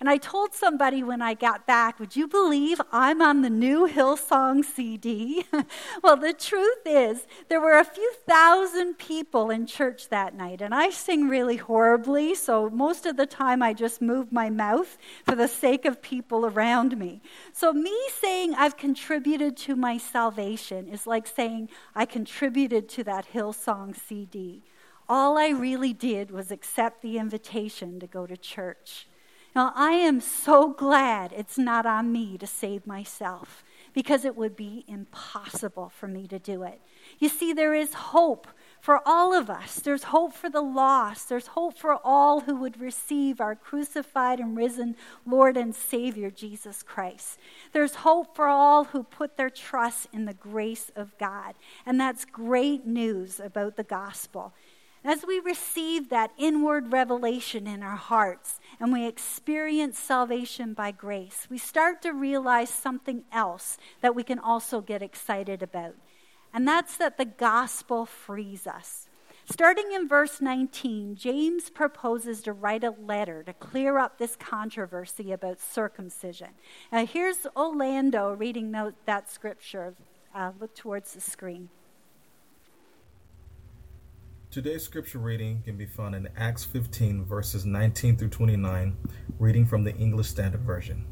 And 0.00 0.08
I 0.08 0.16
told 0.16 0.54
somebody 0.54 1.02
when 1.02 1.22
I 1.22 1.34
got 1.34 1.66
back, 1.66 2.00
would 2.00 2.16
you 2.16 2.26
believe 2.26 2.80
I'm 2.90 3.22
on 3.22 3.42
the 3.42 3.50
new 3.50 3.88
Hillsong 3.88 4.64
CD? 4.64 5.46
well, 6.02 6.16
the 6.16 6.32
truth 6.32 6.80
is, 6.84 7.26
there 7.48 7.60
were 7.60 7.78
a 7.78 7.84
few 7.84 8.12
thousand 8.26 8.98
people 8.98 9.50
in 9.50 9.66
church 9.66 10.08
that 10.08 10.34
night, 10.34 10.60
and 10.60 10.74
I 10.74 10.90
sing 10.90 11.28
really 11.28 11.56
horribly, 11.56 12.34
so 12.34 12.68
most 12.70 13.06
of 13.06 13.16
the 13.16 13.26
time 13.26 13.62
I 13.62 13.72
just 13.72 14.02
move 14.02 14.32
my 14.32 14.50
mouth 14.50 14.98
for 15.24 15.34
the 15.36 15.48
sake 15.48 15.84
of 15.84 16.02
people 16.02 16.44
around 16.44 16.98
me. 16.98 17.22
So, 17.52 17.72
me 17.72 17.96
saying 18.20 18.54
I've 18.54 18.76
contributed 18.76 19.56
to 19.58 19.76
my 19.76 19.98
salvation 19.98 20.88
is 20.88 21.06
like 21.06 21.26
saying 21.26 21.68
I 21.94 22.04
contributed 22.04 22.88
to 22.90 23.04
that 23.04 23.32
Hillsong 23.32 23.96
CD. 23.96 24.62
All 25.08 25.36
I 25.36 25.48
really 25.48 25.92
did 25.92 26.30
was 26.30 26.50
accept 26.50 27.02
the 27.02 27.18
invitation 27.18 28.00
to 28.00 28.06
go 28.06 28.26
to 28.26 28.36
church. 28.36 29.06
Now, 29.54 29.72
I 29.76 29.92
am 29.92 30.20
so 30.20 30.70
glad 30.70 31.32
it's 31.32 31.58
not 31.58 31.86
on 31.86 32.10
me 32.10 32.36
to 32.38 32.46
save 32.46 32.86
myself 32.86 33.62
because 33.92 34.24
it 34.24 34.36
would 34.36 34.56
be 34.56 34.84
impossible 34.88 35.88
for 35.88 36.08
me 36.08 36.26
to 36.26 36.40
do 36.40 36.64
it. 36.64 36.80
You 37.20 37.28
see, 37.28 37.52
there 37.52 37.74
is 37.74 37.94
hope 37.94 38.48
for 38.80 39.00
all 39.06 39.32
of 39.32 39.48
us. 39.48 39.76
There's 39.76 40.04
hope 40.04 40.34
for 40.34 40.50
the 40.50 40.60
lost. 40.60 41.28
There's 41.28 41.46
hope 41.46 41.78
for 41.78 41.98
all 42.04 42.40
who 42.40 42.56
would 42.56 42.80
receive 42.80 43.40
our 43.40 43.54
crucified 43.54 44.40
and 44.40 44.56
risen 44.56 44.96
Lord 45.24 45.56
and 45.56 45.74
Savior, 45.74 46.30
Jesus 46.30 46.82
Christ. 46.82 47.38
There's 47.72 47.94
hope 47.94 48.34
for 48.34 48.48
all 48.48 48.84
who 48.84 49.04
put 49.04 49.36
their 49.36 49.50
trust 49.50 50.08
in 50.12 50.24
the 50.24 50.34
grace 50.34 50.90
of 50.96 51.16
God. 51.16 51.54
And 51.86 52.00
that's 52.00 52.24
great 52.24 52.86
news 52.86 53.38
about 53.38 53.76
the 53.76 53.84
gospel. 53.84 54.52
As 55.06 55.26
we 55.26 55.38
receive 55.38 56.08
that 56.08 56.32
inward 56.38 56.90
revelation 56.90 57.66
in 57.66 57.82
our 57.82 57.96
hearts 57.96 58.58
and 58.80 58.90
we 58.90 59.06
experience 59.06 59.98
salvation 59.98 60.72
by 60.72 60.92
grace, 60.92 61.46
we 61.50 61.58
start 61.58 62.00
to 62.02 62.12
realize 62.12 62.70
something 62.70 63.24
else 63.30 63.76
that 64.00 64.14
we 64.14 64.22
can 64.22 64.38
also 64.38 64.80
get 64.80 65.02
excited 65.02 65.62
about. 65.62 65.94
And 66.54 66.66
that's 66.66 66.96
that 66.96 67.18
the 67.18 67.26
gospel 67.26 68.06
frees 68.06 68.66
us. 68.66 69.08
Starting 69.50 69.92
in 69.92 70.08
verse 70.08 70.40
19, 70.40 71.16
James 71.16 71.68
proposes 71.68 72.40
to 72.42 72.54
write 72.54 72.82
a 72.82 72.94
letter 72.98 73.42
to 73.42 73.52
clear 73.52 73.98
up 73.98 74.16
this 74.16 74.36
controversy 74.36 75.32
about 75.32 75.60
circumcision. 75.60 76.48
Now, 76.90 77.04
here's 77.04 77.46
Orlando 77.54 78.32
reading 78.32 78.72
that 79.04 79.30
scripture. 79.30 79.92
Uh, 80.34 80.52
look 80.58 80.74
towards 80.74 81.12
the 81.12 81.20
screen. 81.20 81.68
Today's 84.54 84.84
scripture 84.84 85.18
reading 85.18 85.62
can 85.64 85.76
be 85.76 85.84
found 85.84 86.14
in 86.14 86.28
Acts 86.36 86.62
15, 86.62 87.24
verses 87.24 87.66
19 87.66 88.16
through 88.16 88.28
29, 88.28 88.96
reading 89.40 89.66
from 89.66 89.82
the 89.82 89.92
English 89.96 90.28
Standard 90.28 90.60
Version. 90.60 91.04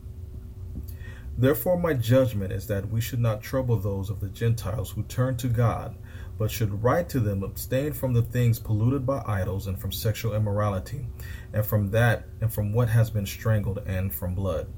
Therefore, 1.36 1.76
my 1.76 1.92
judgment 1.92 2.52
is 2.52 2.68
that 2.68 2.88
we 2.88 3.00
should 3.00 3.18
not 3.18 3.42
trouble 3.42 3.76
those 3.76 4.10
of 4.10 4.20
the 4.20 4.28
Gentiles 4.28 4.92
who 4.92 5.02
turn 5.02 5.36
to 5.38 5.48
God, 5.48 5.96
but 6.38 6.52
should 6.52 6.84
write 6.84 7.08
to 7.08 7.18
them 7.18 7.42
abstain 7.42 7.92
from 7.92 8.12
the 8.12 8.22
things 8.22 8.60
polluted 8.60 9.04
by 9.04 9.20
idols, 9.26 9.66
and 9.66 9.76
from 9.76 9.90
sexual 9.90 10.36
immorality, 10.36 11.08
and 11.52 11.66
from 11.66 11.90
that, 11.90 12.28
and 12.40 12.52
from 12.52 12.72
what 12.72 12.90
has 12.90 13.10
been 13.10 13.26
strangled, 13.26 13.82
and 13.86 14.14
from 14.14 14.36
blood. 14.36 14.68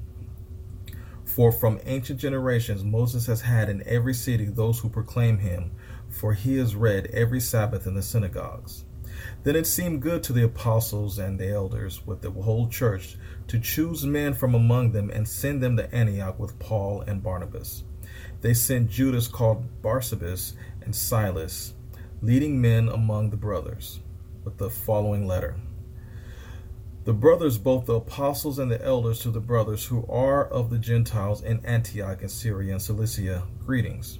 For 1.25 1.51
from 1.51 1.79
ancient 1.85 2.19
generations 2.19 2.83
Moses 2.83 3.25
has 3.27 3.41
had 3.41 3.69
in 3.69 3.83
every 3.87 4.13
city 4.13 4.45
those 4.45 4.79
who 4.79 4.89
proclaim 4.89 5.37
him 5.37 5.71
for 6.09 6.33
he 6.33 6.57
is 6.57 6.75
read 6.75 7.07
every 7.07 7.39
Sabbath 7.39 7.87
in 7.87 7.93
the 7.93 8.01
synagogues. 8.01 8.85
Then 9.43 9.55
it 9.55 9.67
seemed 9.67 10.01
good 10.01 10.23
to 10.23 10.33
the 10.33 10.43
apostles 10.43 11.19
and 11.19 11.39
the 11.39 11.49
elders 11.49 12.05
with 12.05 12.21
the 12.21 12.31
whole 12.31 12.67
church 12.67 13.17
to 13.47 13.59
choose 13.59 14.05
men 14.05 14.33
from 14.33 14.55
among 14.55 14.91
them 14.91 15.09
and 15.09 15.27
send 15.27 15.61
them 15.61 15.77
to 15.77 15.93
Antioch 15.93 16.39
with 16.39 16.59
Paul 16.59 17.01
and 17.01 17.23
Barnabas. 17.23 17.83
They 18.41 18.53
sent 18.53 18.89
Judas 18.89 19.27
called 19.27 19.81
Barsabbas 19.81 20.53
and 20.81 20.95
Silas, 20.95 21.73
leading 22.21 22.61
men 22.61 22.89
among 22.89 23.29
the 23.29 23.37
brothers, 23.37 23.99
with 24.43 24.57
the 24.57 24.69
following 24.69 25.27
letter. 25.27 25.55
The 27.05 27.13
brothers, 27.13 27.59
both 27.59 27.85
the 27.85 27.95
apostles 27.95 28.57
and 28.57 28.71
the 28.71 28.83
elders 28.83 29.19
to 29.19 29.29
the 29.29 29.39
brothers 29.39 29.85
who 29.85 30.05
are 30.07 30.43
of 30.43 30.71
the 30.71 30.79
Gentiles 30.79 31.43
in 31.43 31.63
Antioch 31.63 32.21
and 32.21 32.31
Syria 32.31 32.73
and 32.73 32.81
Cilicia, 32.81 33.43
greetings. 33.63 34.19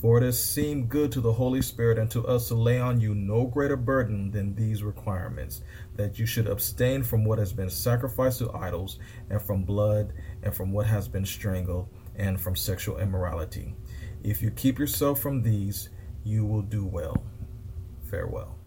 For 0.00 0.16
it 0.16 0.24
has 0.24 0.42
seemed 0.42 0.88
good 0.88 1.12
to 1.12 1.20
the 1.20 1.34
Holy 1.34 1.60
Spirit 1.60 1.98
and 1.98 2.10
to 2.12 2.26
us 2.26 2.48
to 2.48 2.54
lay 2.54 2.80
on 2.80 3.00
you 3.00 3.14
no 3.14 3.44
greater 3.46 3.76
burden 3.76 4.30
than 4.30 4.54
these 4.54 4.82
requirements 4.82 5.62
that 5.96 6.18
you 6.18 6.24
should 6.24 6.46
abstain 6.46 7.02
from 7.02 7.22
what 7.22 7.38
has 7.38 7.52
been 7.52 7.68
sacrificed 7.68 8.38
to 8.38 8.50
idols, 8.54 8.98
and 9.28 9.42
from 9.42 9.62
blood, 9.62 10.14
and 10.42 10.54
from 10.54 10.72
what 10.72 10.86
has 10.86 11.06
been 11.06 11.26
strangled, 11.26 11.88
and 12.16 12.40
from 12.40 12.56
sexual 12.56 12.98
immorality. 12.98 13.74
If 14.22 14.40
you 14.40 14.50
keep 14.50 14.78
yourself 14.78 15.20
from 15.20 15.42
these, 15.42 15.90
you 16.24 16.46
will 16.46 16.62
do 16.62 16.86
well. 16.86 17.22
Farewell. 18.10 18.59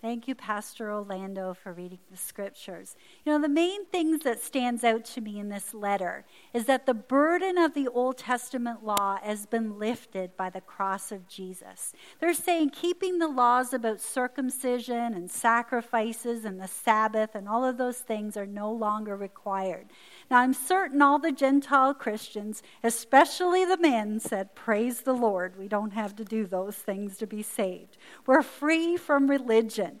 Thank 0.00 0.28
you, 0.28 0.36
Pastor 0.36 0.92
Orlando, 0.92 1.54
for 1.54 1.72
reading 1.72 1.98
the 2.08 2.16
scriptures. 2.16 2.94
You 3.24 3.32
know, 3.32 3.42
the 3.42 3.48
main 3.48 3.84
things 3.86 4.20
that 4.20 4.40
stands 4.40 4.84
out 4.84 5.04
to 5.06 5.20
me 5.20 5.40
in 5.40 5.48
this 5.48 5.74
letter 5.74 6.24
is 6.54 6.66
that 6.66 6.86
the 6.86 6.94
burden 6.94 7.58
of 7.58 7.74
the 7.74 7.88
Old 7.88 8.16
Testament 8.16 8.84
law 8.84 9.18
has 9.20 9.44
been 9.44 9.76
lifted 9.76 10.36
by 10.36 10.50
the 10.50 10.60
cross 10.60 11.10
of 11.10 11.26
Jesus. 11.26 11.92
They're 12.20 12.32
saying 12.32 12.70
keeping 12.70 13.18
the 13.18 13.26
laws 13.26 13.72
about 13.72 14.00
circumcision 14.00 15.14
and 15.14 15.28
sacrifices 15.28 16.44
and 16.44 16.60
the 16.60 16.68
Sabbath 16.68 17.34
and 17.34 17.48
all 17.48 17.64
of 17.64 17.76
those 17.76 17.98
things 17.98 18.36
are 18.36 18.46
no 18.46 18.70
longer 18.70 19.16
required. 19.16 19.88
Now, 20.30 20.40
I'm 20.40 20.52
certain 20.52 21.00
all 21.00 21.18
the 21.18 21.32
Gentile 21.32 21.94
Christians, 21.94 22.62
especially 22.82 23.64
the 23.64 23.78
men, 23.78 24.20
said, 24.20 24.54
Praise 24.54 25.00
the 25.00 25.14
Lord. 25.14 25.56
We 25.58 25.68
don't 25.68 25.92
have 25.92 26.14
to 26.16 26.24
do 26.24 26.44
those 26.44 26.76
things 26.76 27.16
to 27.18 27.26
be 27.26 27.42
saved. 27.42 27.96
We're 28.26 28.42
free 28.42 28.98
from 28.98 29.30
religion. 29.30 30.00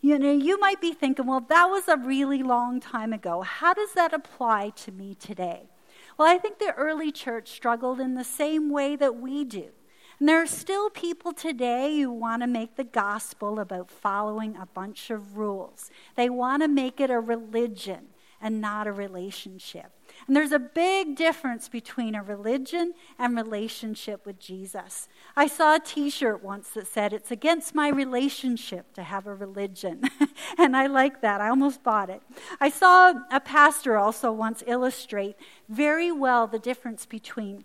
You 0.00 0.18
know, 0.18 0.32
you 0.32 0.60
might 0.60 0.80
be 0.80 0.92
thinking, 0.92 1.26
well, 1.26 1.40
that 1.48 1.70
was 1.70 1.88
a 1.88 1.96
really 1.96 2.42
long 2.42 2.78
time 2.78 3.12
ago. 3.12 3.40
How 3.40 3.72
does 3.72 3.94
that 3.94 4.12
apply 4.12 4.70
to 4.76 4.92
me 4.92 5.14
today? 5.14 5.70
Well, 6.18 6.28
I 6.28 6.38
think 6.38 6.58
the 6.58 6.74
early 6.74 7.10
church 7.10 7.50
struggled 7.50 8.00
in 8.00 8.14
the 8.14 8.22
same 8.22 8.70
way 8.70 8.96
that 8.96 9.16
we 9.16 9.44
do. 9.44 9.70
And 10.20 10.28
there 10.28 10.40
are 10.40 10.46
still 10.46 10.90
people 10.90 11.32
today 11.32 11.98
who 11.98 12.12
want 12.12 12.42
to 12.42 12.46
make 12.46 12.76
the 12.76 12.84
gospel 12.84 13.58
about 13.58 13.90
following 13.90 14.56
a 14.56 14.66
bunch 14.66 15.10
of 15.10 15.36
rules. 15.36 15.90
They 16.14 16.30
want 16.30 16.62
to 16.62 16.68
make 16.68 17.00
it 17.00 17.10
a 17.10 17.18
religion 17.18 18.08
and 18.44 18.60
not 18.60 18.86
a 18.86 18.92
relationship. 18.92 19.90
And 20.26 20.36
there's 20.36 20.52
a 20.52 20.58
big 20.58 21.16
difference 21.16 21.66
between 21.70 22.14
a 22.14 22.22
religion 22.22 22.92
and 23.18 23.34
relationship 23.34 24.26
with 24.26 24.38
Jesus. 24.38 25.08
I 25.34 25.46
saw 25.46 25.76
a 25.76 25.80
t 25.80 26.10
shirt 26.10 26.44
once 26.44 26.68
that 26.70 26.86
said, 26.86 27.14
It's 27.14 27.30
against 27.30 27.74
my 27.74 27.88
relationship 27.88 28.92
to 28.92 29.02
have 29.02 29.26
a 29.26 29.34
religion. 29.34 30.02
and 30.58 30.76
I 30.76 30.86
like 30.88 31.22
that. 31.22 31.40
I 31.40 31.48
almost 31.48 31.82
bought 31.82 32.10
it. 32.10 32.20
I 32.60 32.68
saw 32.68 33.14
a 33.32 33.40
pastor 33.40 33.96
also 33.96 34.30
once 34.30 34.62
illustrate 34.66 35.36
very 35.70 36.12
well 36.12 36.46
the 36.46 36.58
difference 36.58 37.06
between 37.06 37.64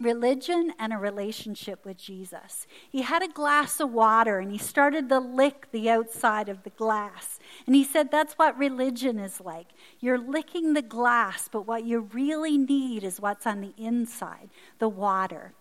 religion 0.00 0.72
and 0.78 0.92
a 0.92 0.98
relationship 0.98 1.84
with 1.84 1.96
Jesus. 1.96 2.66
He 2.90 3.02
had 3.02 3.22
a 3.22 3.28
glass 3.28 3.80
of 3.80 3.92
water 3.92 4.38
and 4.38 4.50
he 4.50 4.58
started 4.58 5.08
to 5.08 5.18
lick 5.18 5.68
the 5.70 5.90
outside 5.90 6.48
of 6.48 6.62
the 6.62 6.70
glass. 6.70 7.38
And 7.66 7.74
he 7.74 7.84
said 7.84 8.10
that's 8.10 8.34
what 8.34 8.58
religion 8.58 9.18
is 9.18 9.40
like. 9.40 9.68
You're 10.00 10.18
licking 10.18 10.74
the 10.74 10.82
glass, 10.82 11.48
but 11.50 11.66
what 11.66 11.84
you 11.84 12.08
really 12.12 12.58
need 12.58 13.04
is 13.04 13.20
what's 13.20 13.46
on 13.46 13.60
the 13.60 13.74
inside 13.76 14.50
the 14.78 14.88
water. 14.88 15.52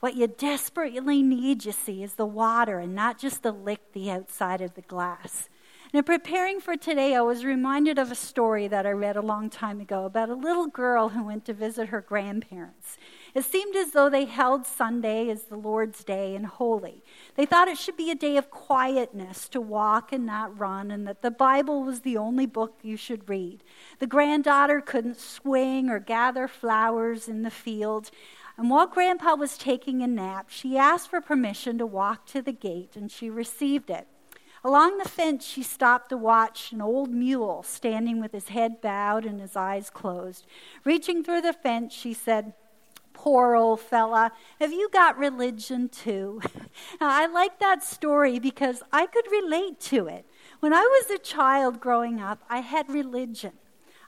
What 0.00 0.14
you 0.14 0.28
desperately 0.28 1.22
need, 1.22 1.64
you 1.64 1.72
see, 1.72 2.02
is 2.02 2.14
the 2.14 2.26
water 2.26 2.78
and 2.78 2.94
not 2.94 3.18
just 3.18 3.42
to 3.42 3.50
lick 3.50 3.92
the 3.92 4.10
outside 4.10 4.60
of 4.60 4.74
the 4.74 4.82
glass. 4.82 5.48
And 5.92 5.98
in 6.00 6.04
preparing 6.04 6.60
for 6.60 6.76
today, 6.76 7.14
I 7.14 7.22
was 7.22 7.46
reminded 7.46 7.98
of 7.98 8.12
a 8.12 8.14
story 8.14 8.68
that 8.68 8.86
I 8.86 8.90
read 8.90 9.16
a 9.16 9.22
long 9.22 9.48
time 9.48 9.80
ago 9.80 10.04
about 10.04 10.28
a 10.28 10.34
little 10.34 10.66
girl 10.66 11.08
who 11.08 11.24
went 11.24 11.46
to 11.46 11.54
visit 11.54 11.88
her 11.88 12.02
grandparents. 12.02 12.98
It 13.38 13.44
seemed 13.44 13.76
as 13.76 13.92
though 13.92 14.10
they 14.10 14.24
held 14.24 14.66
Sunday 14.66 15.30
as 15.30 15.44
the 15.44 15.56
Lord's 15.56 16.02
day 16.02 16.34
and 16.34 16.44
holy. 16.44 17.04
They 17.36 17.46
thought 17.46 17.68
it 17.68 17.78
should 17.78 17.96
be 17.96 18.10
a 18.10 18.16
day 18.16 18.36
of 18.36 18.50
quietness 18.50 19.48
to 19.50 19.60
walk 19.60 20.12
and 20.12 20.26
not 20.26 20.58
run, 20.58 20.90
and 20.90 21.06
that 21.06 21.22
the 21.22 21.30
Bible 21.30 21.84
was 21.84 22.00
the 22.00 22.16
only 22.16 22.46
book 22.46 22.80
you 22.82 22.96
should 22.96 23.28
read. 23.28 23.62
The 24.00 24.08
granddaughter 24.08 24.80
couldn't 24.80 25.20
swing 25.20 25.88
or 25.88 26.00
gather 26.00 26.48
flowers 26.48 27.28
in 27.28 27.42
the 27.42 27.50
field. 27.52 28.10
And 28.56 28.70
while 28.70 28.88
Grandpa 28.88 29.36
was 29.36 29.56
taking 29.56 30.02
a 30.02 30.08
nap, 30.08 30.46
she 30.48 30.76
asked 30.76 31.08
for 31.08 31.20
permission 31.20 31.78
to 31.78 31.86
walk 31.86 32.26
to 32.26 32.42
the 32.42 32.50
gate, 32.50 32.96
and 32.96 33.08
she 33.08 33.30
received 33.30 33.88
it. 33.88 34.08
Along 34.64 34.98
the 34.98 35.08
fence, 35.08 35.46
she 35.46 35.62
stopped 35.62 36.08
to 36.08 36.16
watch 36.16 36.72
an 36.72 36.82
old 36.82 37.10
mule 37.10 37.62
standing 37.62 38.20
with 38.20 38.32
his 38.32 38.48
head 38.48 38.80
bowed 38.80 39.24
and 39.24 39.40
his 39.40 39.54
eyes 39.54 39.90
closed. 39.90 40.44
Reaching 40.82 41.22
through 41.22 41.42
the 41.42 41.52
fence, 41.52 41.94
she 41.94 42.12
said, 42.12 42.54
Poor 43.20 43.56
old 43.56 43.80
fella, 43.80 44.30
have 44.60 44.72
you 44.72 44.88
got 44.92 45.18
religion 45.18 45.88
too? 45.88 46.40
I 47.00 47.26
like 47.26 47.58
that 47.58 47.82
story 47.82 48.38
because 48.38 48.80
I 48.92 49.06
could 49.06 49.28
relate 49.28 49.80
to 49.80 50.06
it. 50.06 50.24
When 50.60 50.72
I 50.72 50.82
was 50.82 51.10
a 51.10 51.18
child 51.18 51.80
growing 51.80 52.20
up, 52.20 52.44
I 52.48 52.60
had 52.60 52.88
religion. 52.88 53.54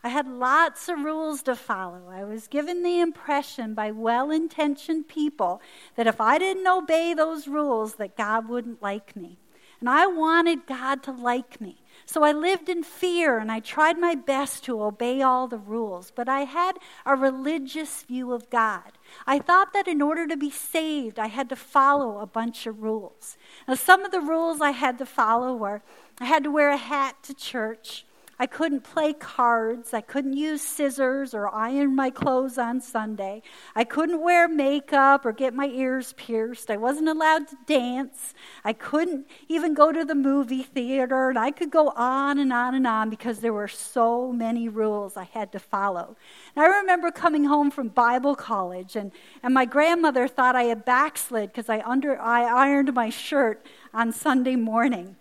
I 0.04 0.10
had 0.10 0.28
lots 0.28 0.88
of 0.88 1.00
rules 1.00 1.42
to 1.42 1.56
follow. 1.56 2.08
I 2.08 2.22
was 2.22 2.46
given 2.46 2.84
the 2.84 3.00
impression 3.00 3.74
by 3.74 3.90
well 3.90 4.30
intentioned 4.30 5.08
people 5.08 5.60
that 5.96 6.06
if 6.06 6.20
I 6.20 6.38
didn't 6.38 6.68
obey 6.68 7.12
those 7.12 7.48
rules, 7.48 7.96
that 7.96 8.16
God 8.16 8.48
wouldn't 8.48 8.80
like 8.80 9.16
me. 9.16 9.38
And 9.80 9.88
I 9.88 10.06
wanted 10.06 10.66
God 10.66 11.02
to 11.04 11.12
like 11.12 11.60
me. 11.60 11.82
So 12.04 12.22
I 12.22 12.32
lived 12.32 12.68
in 12.68 12.82
fear 12.82 13.38
and 13.38 13.50
I 13.50 13.60
tried 13.60 13.98
my 13.98 14.14
best 14.14 14.64
to 14.64 14.82
obey 14.82 15.22
all 15.22 15.48
the 15.48 15.58
rules. 15.58 16.12
But 16.14 16.28
I 16.28 16.40
had 16.40 16.78
a 17.06 17.16
religious 17.16 18.02
view 18.02 18.32
of 18.32 18.50
God. 18.50 18.92
I 19.26 19.38
thought 19.38 19.72
that 19.72 19.88
in 19.88 20.02
order 20.02 20.26
to 20.26 20.36
be 20.36 20.50
saved, 20.50 21.18
I 21.18 21.28
had 21.28 21.48
to 21.48 21.56
follow 21.56 22.18
a 22.18 22.26
bunch 22.26 22.66
of 22.66 22.82
rules. 22.82 23.36
Now, 23.66 23.74
some 23.74 24.04
of 24.04 24.12
the 24.12 24.20
rules 24.20 24.60
I 24.60 24.72
had 24.72 24.98
to 24.98 25.06
follow 25.06 25.54
were 25.54 25.82
I 26.18 26.26
had 26.26 26.44
to 26.44 26.50
wear 26.50 26.70
a 26.70 26.76
hat 26.76 27.22
to 27.24 27.34
church. 27.34 28.04
I 28.40 28.46
couldn't 28.46 28.84
play 28.84 29.12
cards. 29.12 29.92
I 29.92 30.00
couldn't 30.00 30.32
use 30.32 30.62
scissors 30.62 31.34
or 31.34 31.54
iron 31.54 31.94
my 31.94 32.08
clothes 32.08 32.56
on 32.56 32.80
Sunday. 32.80 33.42
I 33.76 33.84
couldn't 33.84 34.22
wear 34.22 34.48
makeup 34.48 35.26
or 35.26 35.32
get 35.32 35.52
my 35.52 35.66
ears 35.66 36.14
pierced. 36.14 36.70
I 36.70 36.78
wasn't 36.78 37.10
allowed 37.10 37.48
to 37.48 37.56
dance. 37.66 38.32
I 38.64 38.72
couldn't 38.72 39.26
even 39.48 39.74
go 39.74 39.92
to 39.92 40.06
the 40.06 40.14
movie 40.14 40.62
theater. 40.62 41.28
And 41.28 41.38
I 41.38 41.50
could 41.50 41.70
go 41.70 41.90
on 41.90 42.38
and 42.38 42.50
on 42.50 42.74
and 42.74 42.86
on 42.86 43.10
because 43.10 43.40
there 43.40 43.52
were 43.52 43.68
so 43.68 44.32
many 44.32 44.70
rules 44.70 45.18
I 45.18 45.24
had 45.24 45.52
to 45.52 45.58
follow. 45.58 46.16
And 46.56 46.64
I 46.64 46.78
remember 46.78 47.10
coming 47.10 47.44
home 47.44 47.70
from 47.70 47.88
Bible 47.88 48.34
college, 48.34 48.96
and, 48.96 49.12
and 49.42 49.52
my 49.52 49.66
grandmother 49.66 50.26
thought 50.26 50.56
I 50.56 50.62
had 50.62 50.86
backslid 50.86 51.50
because 51.50 51.68
I, 51.68 51.80
under, 51.80 52.18
I 52.18 52.44
ironed 52.44 52.94
my 52.94 53.10
shirt 53.10 53.66
on 53.92 54.12
Sunday 54.12 54.56
morning. 54.56 55.16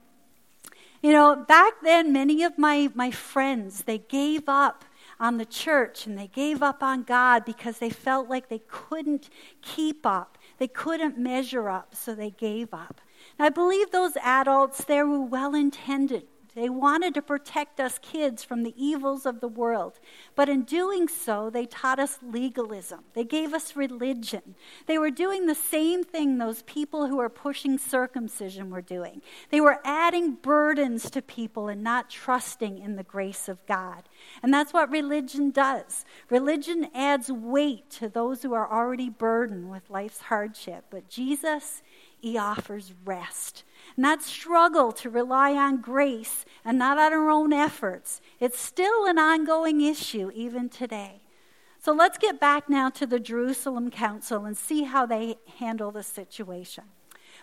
You 1.01 1.13
know, 1.13 1.36
back 1.48 1.75
then, 1.82 2.12
many 2.12 2.44
of 2.44 2.58
my, 2.58 2.89
my 2.94 3.12
friends, 3.12 3.84
they 3.84 4.00
gave 4.00 4.50
up 4.50 4.84
on 5.20 5.38
the 5.38 5.46
church 5.46 6.06
and 6.06 6.17
they 6.17 6.28
gave 6.28 6.62
up 6.62 6.84
on 6.84 7.04
God 7.04 7.45
because 7.45 7.80
they 7.80 7.89
felt 7.89 8.30
like 8.30 8.50
they 8.50 8.62
couldn't 8.67 9.30
keep 9.62 10.06
up. 10.06 10.38
They 10.58 10.67
couldn't 10.67 11.17
measure 11.17 11.69
up, 11.69 11.95
so 11.95 12.13
they 12.13 12.32
gave 12.32 12.74
up. 12.74 13.02
And 13.38 13.45
I 13.45 13.50
believe 13.50 13.91
those 13.91 14.17
adults 14.21 14.84
there 14.84 15.06
were 15.06 15.21
well 15.21 15.56
intended. 15.56 16.28
They 16.56 16.70
wanted 16.70 17.14
to 17.14 17.22
protect 17.22 17.80
us 17.80 18.00
kids 18.02 18.44
from 18.44 18.64
the 18.64 18.74
evils 18.76 19.26
of 19.26 19.40
the 19.40 19.48
world. 19.48 20.00
But 20.36 20.50
in 20.50 20.64
doing 20.64 21.08
so, 21.08 21.50
they 21.50 21.66
taught 21.66 22.00
us 22.00 22.20
legalism. 22.24 23.02
They 23.14 23.24
gave 23.24 23.54
us 23.54 23.76
religion. 23.76 24.56
They 24.88 24.98
were 24.98 25.12
doing 25.12 25.46
the 25.46 25.56
same 25.56 26.04
thing 26.04 26.38
those 26.38 26.64
people 26.64 27.08
who 27.08 27.20
are 27.20 27.30
pushing 27.30 27.78
circumcision 27.78 28.72
were 28.72 28.82
doing. 28.82 29.22
They 29.52 29.62
were 29.62 29.80
adding 29.84 30.38
burdens 30.42 31.12
to 31.12 31.22
people 31.22 31.68
and 31.68 31.84
not 31.84 32.10
trusting 32.10 32.80
in 32.80 32.96
the 32.96 33.04
grace 33.04 33.48
of 33.48 33.66
God. 33.68 34.10
And 34.42 34.54
that's 34.54 34.74
what 34.74 34.90
religion 34.90 35.52
does. 35.52 36.04
Religion 36.30 36.88
adds 36.96 37.32
weight 37.32 37.90
to 37.92 38.10
those 38.10 38.42
who 38.42 38.54
are 38.54 38.72
already 38.72 39.10
burdened 39.10 39.70
with 39.70 39.90
life's 39.90 40.22
hardship. 40.22 40.86
But 40.90 41.10
Jesus, 41.10 41.84
he 42.20 42.38
offers 42.38 42.94
rest. 43.06 43.64
That 44.02 44.24
struggle 44.24 44.94
to 44.94 45.10
rely 45.10 45.52
on 45.56 45.82
grace 45.82 46.46
and 46.64 46.80
not 46.80 46.98
on 46.98 47.12
our 47.12 47.30
own 47.30 47.52
efforts, 47.52 48.22
it's 48.40 48.58
still 48.58 49.06
an 49.06 49.20
ongoing 49.20 49.82
issue 49.82 50.32
even 50.34 50.70
today. 50.70 51.20
So 51.80 51.92
let's 51.92 52.18
get 52.18 52.40
back 52.40 52.70
now 52.70 52.90
to 52.92 53.06
the 53.06 53.20
Jerusalem 53.20 53.92
Council 53.92 54.46
and 54.46 54.56
see 54.56 54.84
how 54.84 55.06
they 55.06 55.36
handle 55.58 55.92
the 55.92 56.02
situation. 56.02 56.86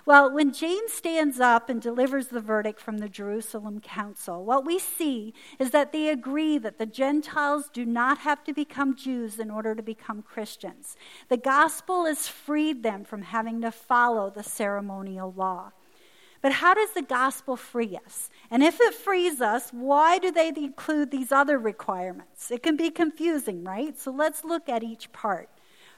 Well, 0.07 0.33
when 0.33 0.51
James 0.51 0.95
stands 0.95 1.41
up 1.41 1.69
and 1.69 1.83
delivers 1.83 2.29
the 2.29 2.41
verdict 2.41 2.81
from 2.81 2.99
the 2.99 3.09
Jerusalem 3.11 3.81
Council, 3.81 4.43
what 4.43 4.65
we 4.65 4.79
see 4.79 5.35
is 5.59 5.73
that 5.73 5.93
they 5.93 6.09
agree 6.09 6.57
that 6.57 6.79
the 6.79 6.87
Gentiles 6.87 7.69
do 7.71 7.85
not 7.85 8.19
have 8.19 8.43
to 8.45 8.55
become 8.55 8.97
Jews 8.97 9.39
in 9.39 9.51
order 9.51 9.75
to 9.75 9.83
become 9.83 10.23
Christians. 10.23 10.97
The 11.29 11.37
gospel 11.37 12.07
has 12.07 12.29
freed 12.29 12.83
them 12.83 13.05
from 13.05 13.23
having 13.23 13.61
to 13.61 13.71
follow 13.71 14.31
the 14.31 14.43
ceremonial 14.43 15.35
law. 15.37 15.73
But 16.43 16.53
how 16.53 16.75
does 16.75 16.93
the 16.93 17.03
gospel 17.03 17.57
free 17.57 17.99
us? 18.05 18.31
And 18.51 18.63
if 18.63 18.81
it 18.81 18.95
frees 18.95 19.41
us, 19.41 19.71
why 19.71 20.19
do 20.19 20.31
they 20.31 20.49
include 20.49 21.11
these 21.11 21.33
other 21.33 21.59
requirements? 21.59 22.51
It 22.51 22.63
can 22.63 22.77
be 22.77 22.91
confusing, 22.91 23.65
right? 23.65 23.99
So 23.99 24.11
let's 24.11 24.45
look 24.45 24.69
at 24.69 24.83
each 24.83 25.13
part. 25.13 25.49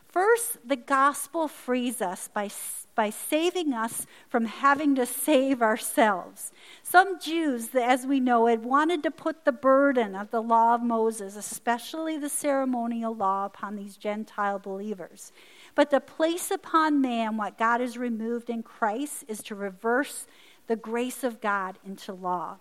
First, 0.09 0.67
the 0.67 0.77
gospel 0.77 1.49
frees 1.49 2.01
us 2.01 2.29
by, 2.29 2.49
by 2.95 3.11
saving 3.11 3.75
us 3.75 4.07
from 4.29 4.47
having 4.47 4.95
to 4.95 5.05
save 5.05 5.61
ourselves. 5.61 6.51
Some 6.83 7.21
Jews, 7.21 7.75
as 7.75 8.07
we 8.07 8.19
know, 8.19 8.47
had 8.47 8.65
wanted 8.65 9.03
to 9.03 9.11
put 9.11 9.45
the 9.45 9.53
burden 9.53 10.15
of 10.15 10.31
the 10.31 10.43
law 10.43 10.75
of 10.75 10.83
Moses, 10.83 11.37
especially 11.37 12.17
the 12.17 12.31
ceremonial 12.31 13.15
law, 13.15 13.45
upon 13.45 13.77
these 13.77 13.99
Gentile 13.99 14.59
believers. 14.59 15.31
But 15.79 15.91
to 15.91 16.01
place 16.01 16.51
upon 16.51 17.01
man 17.01 17.37
what 17.37 17.57
God 17.57 17.81
has 17.81 17.97
removed 17.97 18.51
in 18.51 18.65
Christ 18.65 19.25
is 19.29 19.45
to 19.45 19.55
reverse 19.55 20.27
the 20.67 20.75
grace 20.75 21.23
of 21.23 21.41
God 21.41 21.79
into 21.87 22.13
law. 22.13 22.57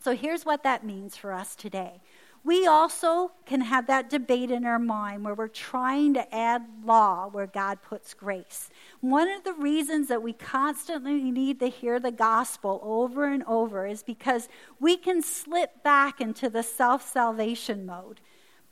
So 0.00 0.16
here's 0.16 0.44
what 0.44 0.64
that 0.64 0.84
means 0.84 1.16
for 1.16 1.32
us 1.32 1.54
today. 1.54 2.00
We 2.42 2.66
also 2.66 3.30
can 3.46 3.60
have 3.60 3.86
that 3.86 4.10
debate 4.10 4.50
in 4.50 4.64
our 4.64 4.80
mind 4.80 5.24
where 5.24 5.34
we're 5.36 5.46
trying 5.46 6.14
to 6.14 6.34
add 6.34 6.66
law 6.84 7.28
where 7.28 7.46
God 7.46 7.78
puts 7.80 8.12
grace. 8.12 8.70
One 9.00 9.28
of 9.28 9.44
the 9.44 9.52
reasons 9.52 10.08
that 10.08 10.24
we 10.24 10.32
constantly 10.32 11.30
need 11.30 11.60
to 11.60 11.68
hear 11.68 12.00
the 12.00 12.10
gospel 12.10 12.80
over 12.82 13.26
and 13.26 13.44
over 13.44 13.86
is 13.86 14.02
because 14.02 14.48
we 14.80 14.96
can 14.96 15.22
slip 15.22 15.84
back 15.84 16.20
into 16.20 16.50
the 16.50 16.64
self 16.64 17.08
salvation 17.08 17.86
mode, 17.86 18.20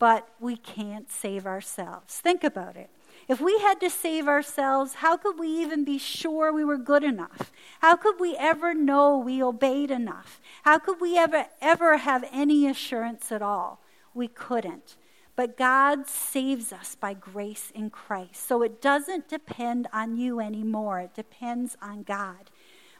but 0.00 0.28
we 0.40 0.56
can't 0.56 1.08
save 1.08 1.46
ourselves. 1.46 2.16
Think 2.18 2.42
about 2.42 2.74
it. 2.74 2.90
If 3.28 3.40
we 3.40 3.58
had 3.58 3.80
to 3.80 3.90
save 3.90 4.28
ourselves, 4.28 4.94
how 4.94 5.16
could 5.16 5.38
we 5.38 5.48
even 5.48 5.84
be 5.84 5.98
sure 5.98 6.52
we 6.52 6.64
were 6.64 6.78
good 6.78 7.02
enough? 7.02 7.50
How 7.80 7.96
could 7.96 8.20
we 8.20 8.36
ever 8.36 8.72
know 8.72 9.18
we 9.18 9.42
obeyed 9.42 9.90
enough? 9.90 10.40
How 10.62 10.78
could 10.78 11.00
we 11.00 11.18
ever, 11.18 11.46
ever 11.60 11.96
have 11.96 12.24
any 12.32 12.68
assurance 12.68 13.32
at 13.32 13.42
all? 13.42 13.80
We 14.14 14.28
couldn't. 14.28 14.96
But 15.34 15.58
God 15.58 16.08
saves 16.08 16.72
us 16.72 16.94
by 16.94 17.14
grace 17.14 17.72
in 17.74 17.90
Christ. 17.90 18.46
So 18.46 18.62
it 18.62 18.80
doesn't 18.80 19.28
depend 19.28 19.88
on 19.92 20.16
you 20.16 20.40
anymore, 20.40 21.00
it 21.00 21.14
depends 21.14 21.76
on 21.82 22.04
God. 22.04 22.50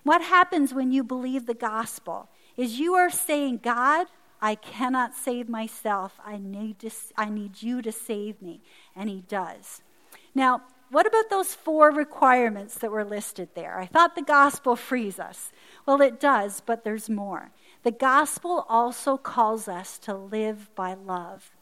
What 0.03 0.23
happens 0.23 0.75
when 0.75 0.93
you 0.93 1.03
believe 1.03 1.47
the 1.47 1.55
gospel 1.55 2.29
is 2.57 2.79
you 2.79 2.95
are 2.95 3.11
saying, 3.11 3.61
God, 3.63 4.09
I 4.41 4.55
cannot 4.55 5.15
save 5.15 5.49
myself. 5.49 6.21
I 6.25 6.37
need, 6.39 6.81
to, 6.81 6.91
I 7.17 7.31
need 7.31 7.63
you 7.63 7.81
to 7.83 7.91
save 7.91 8.43
me. 8.43 8.61
And 8.95 9.09
he 9.09 9.23
does. 9.23 9.83
Now, 10.37 10.61
what 10.91 11.07
about 11.07 11.31
those 11.31 11.55
four 11.55 11.91
requirements 11.91 12.77
that 12.79 12.91
were 12.91 13.07
listed 13.07 13.49
there? 13.55 13.81
I 13.81 13.87
thought 13.87 14.15
the 14.15 14.21
gospel 14.21 14.77
frees 14.77 15.19
us. 15.19 15.51
Well, 15.87 16.03
it 16.03 16.21
does, 16.21 16.61
but 16.61 16.85
there's 16.85 17.09
more. 17.09 17.53
The 17.85 17.91
gospel 17.91 18.67
also 18.69 19.17
calls 19.17 19.67
us 19.67 19.99
to 20.01 20.15
live 20.15 20.69
by 20.75 20.93
love. 20.93 21.56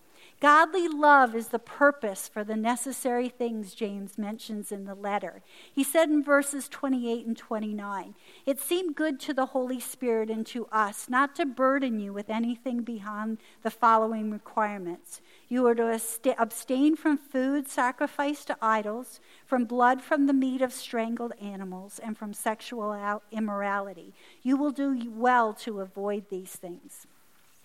Godly 0.44 0.88
love 0.88 1.34
is 1.34 1.48
the 1.48 1.58
purpose 1.58 2.28
for 2.28 2.44
the 2.44 2.54
necessary 2.54 3.30
things 3.30 3.74
James 3.74 4.18
mentions 4.18 4.70
in 4.70 4.84
the 4.84 4.94
letter. 4.94 5.40
He 5.72 5.82
said 5.82 6.10
in 6.10 6.22
verses 6.22 6.68
28 6.68 7.24
and 7.24 7.34
29 7.34 8.14
It 8.44 8.60
seemed 8.60 8.94
good 8.94 9.18
to 9.20 9.32
the 9.32 9.46
Holy 9.46 9.80
Spirit 9.80 10.28
and 10.28 10.44
to 10.48 10.66
us 10.66 11.08
not 11.08 11.34
to 11.36 11.46
burden 11.46 11.98
you 11.98 12.12
with 12.12 12.28
anything 12.28 12.82
beyond 12.82 13.38
the 13.62 13.70
following 13.70 14.30
requirements. 14.30 15.22
You 15.48 15.66
are 15.66 15.74
to 15.74 16.34
abstain 16.38 16.94
from 16.94 17.16
food 17.16 17.66
sacrificed 17.66 18.48
to 18.48 18.58
idols, 18.60 19.20
from 19.46 19.64
blood 19.64 20.02
from 20.02 20.26
the 20.26 20.34
meat 20.34 20.60
of 20.60 20.74
strangled 20.74 21.32
animals, 21.40 21.98
and 21.98 22.18
from 22.18 22.34
sexual 22.34 23.22
immorality. 23.32 24.12
You 24.42 24.58
will 24.58 24.72
do 24.72 25.10
well 25.10 25.54
to 25.54 25.80
avoid 25.80 26.28
these 26.28 26.52
things. 26.52 27.06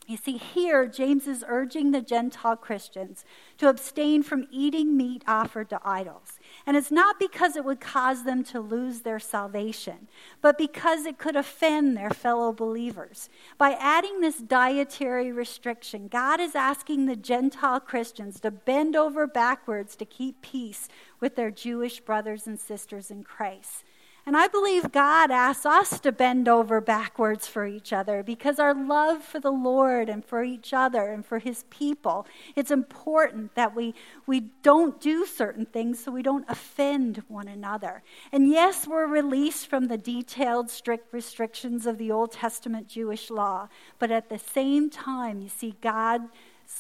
You 0.10 0.18
see, 0.18 0.38
here, 0.38 0.88
James 0.88 1.28
is 1.28 1.46
urging 1.48 1.92
the 1.92 2.02
Gentile 2.02 2.56
Christians 2.56 3.24
to 3.60 3.70
abstain 3.70 4.24
from 4.24 4.48
eating 4.50 4.98
meat 4.98 5.24
offered 5.28 5.70
to 5.70 5.80
idols. 5.86 6.40
And 6.66 6.76
it's 6.76 6.90
not 6.90 7.20
because 7.20 7.56
it 7.56 7.64
would 7.64 7.80
cause 7.80 8.24
them 8.24 8.44
to 8.46 8.60
lose 8.60 9.02
their 9.02 9.20
salvation, 9.20 10.08
but 10.42 10.58
because 10.58 11.06
it 11.06 11.20
could 11.20 11.36
offend 11.36 11.96
their 11.96 12.10
fellow 12.10 12.52
believers. 12.52 13.30
By 13.60 13.78
adding 13.80 14.20
this 14.20 14.40
dietary 14.40 15.32
restriction, 15.32 16.08
God 16.08 16.40
is 16.40 16.56
asking 16.56 17.06
the 17.06 17.16
Gentile 17.16 17.80
Christians 17.80 18.40
to 18.40 18.50
bend 18.50 18.96
over 18.96 19.28
backwards 19.28 19.96
to 19.98 20.06
keep 20.06 20.42
peace 20.42 20.88
with 21.20 21.36
their 21.36 21.52
Jewish 21.52 22.00
brothers 22.00 22.48
and 22.48 22.60
sisters 22.60 23.12
in 23.12 23.24
Christ. 23.24 23.84
And 24.26 24.38
I 24.38 24.48
believe 24.48 24.92
God 24.92 25.32
asks 25.32 25.66
us 25.66 26.00
to 26.02 26.12
bend 26.12 26.48
over 26.48 26.82
backwards 26.82 27.48
for 27.48 27.66
each 27.66 27.92
other 27.92 28.22
because 28.22 28.60
our 28.60 28.74
love 28.74 29.24
for 29.24 29.40
the 29.40 29.52
Lord 29.52 30.08
and 30.10 30.24
for 30.24 30.44
each 30.44 30.74
other 30.74 31.08
and 31.08 31.26
for 31.26 31.40
his 31.40 31.64
people, 31.70 32.28
it's 32.56 32.70
important 32.70 33.56
that 33.56 33.76
we, 33.76 33.96
we 34.28 34.52
don't 34.62 35.00
do 35.00 35.26
certain 35.26 35.66
things 35.66 36.04
so 36.04 36.12
we 36.12 36.22
don't 36.22 36.46
offend 36.48 37.24
one 37.28 37.48
another. 37.48 38.04
And 38.32 38.50
yes, 38.50 38.86
we're 38.86 39.08
released 39.08 39.68
from 39.68 39.88
the 39.88 39.98
detailed, 39.98 40.70
strict 40.70 41.14
restrictions 41.14 41.86
of 41.86 41.98
the 41.98 42.12
Old 42.12 42.34
Testament 42.34 42.88
Jewish 42.88 43.30
law, 43.30 43.70
but 43.98 44.12
at 44.12 44.30
the 44.30 44.40
same 44.40 44.90
time, 44.90 45.40
you 45.40 45.50
see, 45.50 45.76
God's 45.82 46.30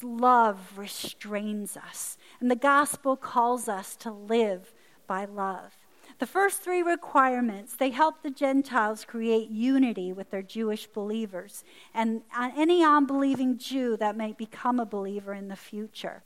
love 0.04 0.78
restrains 0.78 1.76
us. 1.76 2.18
And 2.40 2.52
the 2.52 2.56
gospel 2.56 3.16
calls 3.16 3.68
us 3.68 3.96
to 3.98 4.12
live 4.12 4.74
by 5.08 5.26
love. 5.26 5.79
The 6.20 6.28
first 6.28 6.62
three 6.62 6.82
requirements, 6.82 7.78
they 7.78 7.92
help 7.92 8.24
the 8.24 8.30
Gentiles 8.30 9.06
create 9.06 9.50
unity 9.50 10.12
with 10.12 10.32
their 10.32 10.42
Jewish 10.42 10.86
believers 10.86 11.64
and 11.94 12.24
uh, 12.38 12.52
any 12.58 12.84
unbelieving 12.84 13.58
Jew 13.58 13.96
that 13.98 14.18
may 14.18 14.34
become 14.34 14.82
a 14.82 14.86
believer 14.86 15.34
in 15.34 15.48
the 15.48 15.56
future. 15.56 16.24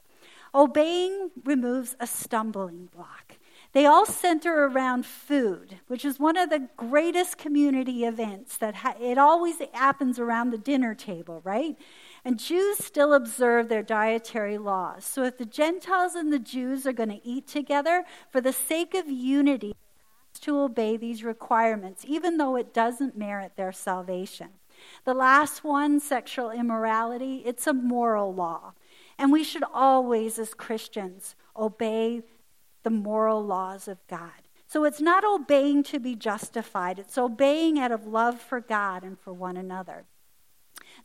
Obeying 0.55 1.29
removes 1.43 1.95
a 1.99 2.07
stumbling 2.07 2.87
block. 2.87 3.37
They 3.73 3.85
all 3.85 4.05
center 4.05 4.65
around 4.65 5.05
food, 5.05 5.79
which 5.87 6.05
is 6.05 6.19
one 6.19 6.37
of 6.37 6.49
the 6.49 6.69
greatest 6.75 7.37
community 7.37 8.03
events 8.03 8.57
that 8.57 8.75
ha- 8.75 8.95
it 8.99 9.17
always 9.17 9.55
happens 9.73 10.19
around 10.19 10.49
the 10.49 10.59
dinner 10.59 10.93
table, 10.93 11.41
right? 11.43 11.75
And 12.25 12.39
Jews 12.39 12.77
still 12.77 13.13
observe 13.13 13.69
their 13.69 13.81
dietary 13.81 14.59
laws. 14.59 15.05
So 15.05 15.23
if 15.23 15.39
the 15.39 15.45
Gentiles 15.45 16.13
and 16.13 16.31
the 16.31 16.39
Jews 16.39 16.85
are 16.85 16.93
going 16.93 17.09
to 17.09 17.27
eat 17.27 17.47
together 17.47 18.05
for 18.31 18.41
the 18.41 18.53
sake 18.53 18.93
of 18.93 19.09
unity, 19.09 19.75
to 20.43 20.59
obey 20.59 20.97
these 20.97 21.23
requirements, 21.23 22.05
even 22.07 22.37
though 22.37 22.55
it 22.55 22.73
doesn't 22.73 23.17
merit 23.17 23.53
their 23.55 23.71
salvation. 23.71 24.49
The 25.05 25.13
last 25.13 25.63
one, 25.63 25.99
sexual 25.99 26.51
immorality, 26.51 27.43
it's 27.45 27.67
a 27.67 27.73
moral 27.73 28.33
law. 28.33 28.73
And 29.17 29.31
we 29.31 29.43
should 29.43 29.63
always, 29.73 30.39
as 30.39 30.53
Christians, 30.53 31.35
obey 31.55 32.23
the 32.83 32.89
moral 32.89 33.43
laws 33.45 33.87
of 33.87 34.05
God. 34.07 34.31
So 34.67 34.85
it's 34.85 35.01
not 35.01 35.23
obeying 35.23 35.83
to 35.83 35.99
be 35.99 36.15
justified, 36.15 36.97
it's 36.99 37.17
obeying 37.17 37.77
out 37.79 37.91
of 37.91 38.07
love 38.07 38.41
for 38.41 38.59
God 38.59 39.03
and 39.03 39.19
for 39.19 39.31
one 39.31 39.55
another. 39.55 40.05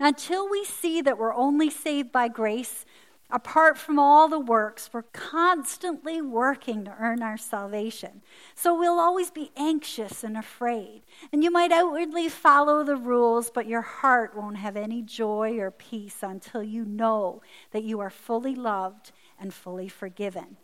Until 0.01 0.49
we 0.49 0.65
see 0.65 1.01
that 1.03 1.19
we're 1.19 1.35
only 1.35 1.71
saved 1.71 2.11
by 2.13 2.29
grace, 2.29 2.85
Apart 3.31 3.77
from 3.77 3.99
all 3.99 4.27
the 4.27 4.41
works, 4.41 4.89
we're 4.91 5.03
constantly 5.03 6.23
working 6.23 6.87
to 6.87 6.97
earn 6.99 7.23
our 7.23 7.37
salvation. 7.37 8.23
So 8.55 8.75
we'll 8.75 8.99
always 8.99 9.31
be 9.31 9.51
anxious 9.55 10.25
and 10.25 10.35
afraid. 10.35 11.03
And 11.31 11.45
you 11.45 11.51
might 11.51 11.71
outwardly 11.71 12.31
follow 12.31 12.83
the 12.83 12.97
rules, 12.97 13.51
but 13.51 13.67
your 13.67 13.83
heart 13.83 14.35
won't 14.35 14.57
have 14.57 14.79
any 14.79 15.03
joy 15.03 15.59
or 15.59 15.71
peace 15.71 16.23
until 16.23 16.63
you 16.63 16.87
know 16.87 17.43
that 17.73 17.85
you 17.85 18.01
are 18.01 18.09
fully 18.09 18.55
loved 18.55 19.13
and 19.39 19.53
fully 19.53 19.89
forgiven. 19.89 20.57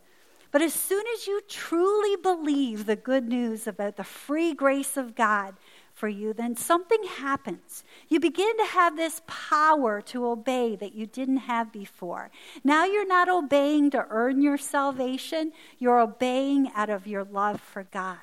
But 0.51 0.61
as 0.61 0.73
soon 0.73 1.03
as 1.13 1.27
you 1.27 1.41
truly 1.47 2.15
believe 2.15 2.85
the 2.85 2.95
good 2.95 3.27
news 3.27 3.67
about 3.67 3.97
the 3.97 4.03
free 4.03 4.53
grace 4.53 4.97
of 4.97 5.13
God, 5.13 5.55
for 5.95 6.09
you, 6.09 6.33
then 6.33 6.57
something 6.57 7.03
happens. 7.05 7.83
You 8.09 8.19
begin 8.19 8.57
to 8.57 8.65
have 8.65 8.97
this 8.97 9.21
power 9.27 10.01
to 10.01 10.27
obey 10.27 10.75
that 10.75 10.93
you 10.93 11.05
didn't 11.07 11.37
have 11.37 11.71
before. 11.71 12.29
Now 12.65 12.83
you're 12.83 13.07
not 13.07 13.29
obeying 13.29 13.91
to 13.91 14.05
earn 14.09 14.41
your 14.41 14.57
salvation, 14.57 15.53
you're 15.79 16.01
obeying 16.01 16.69
out 16.75 16.89
of 16.89 17.07
your 17.07 17.23
love 17.23 17.61
for 17.61 17.83
God. 17.83 18.17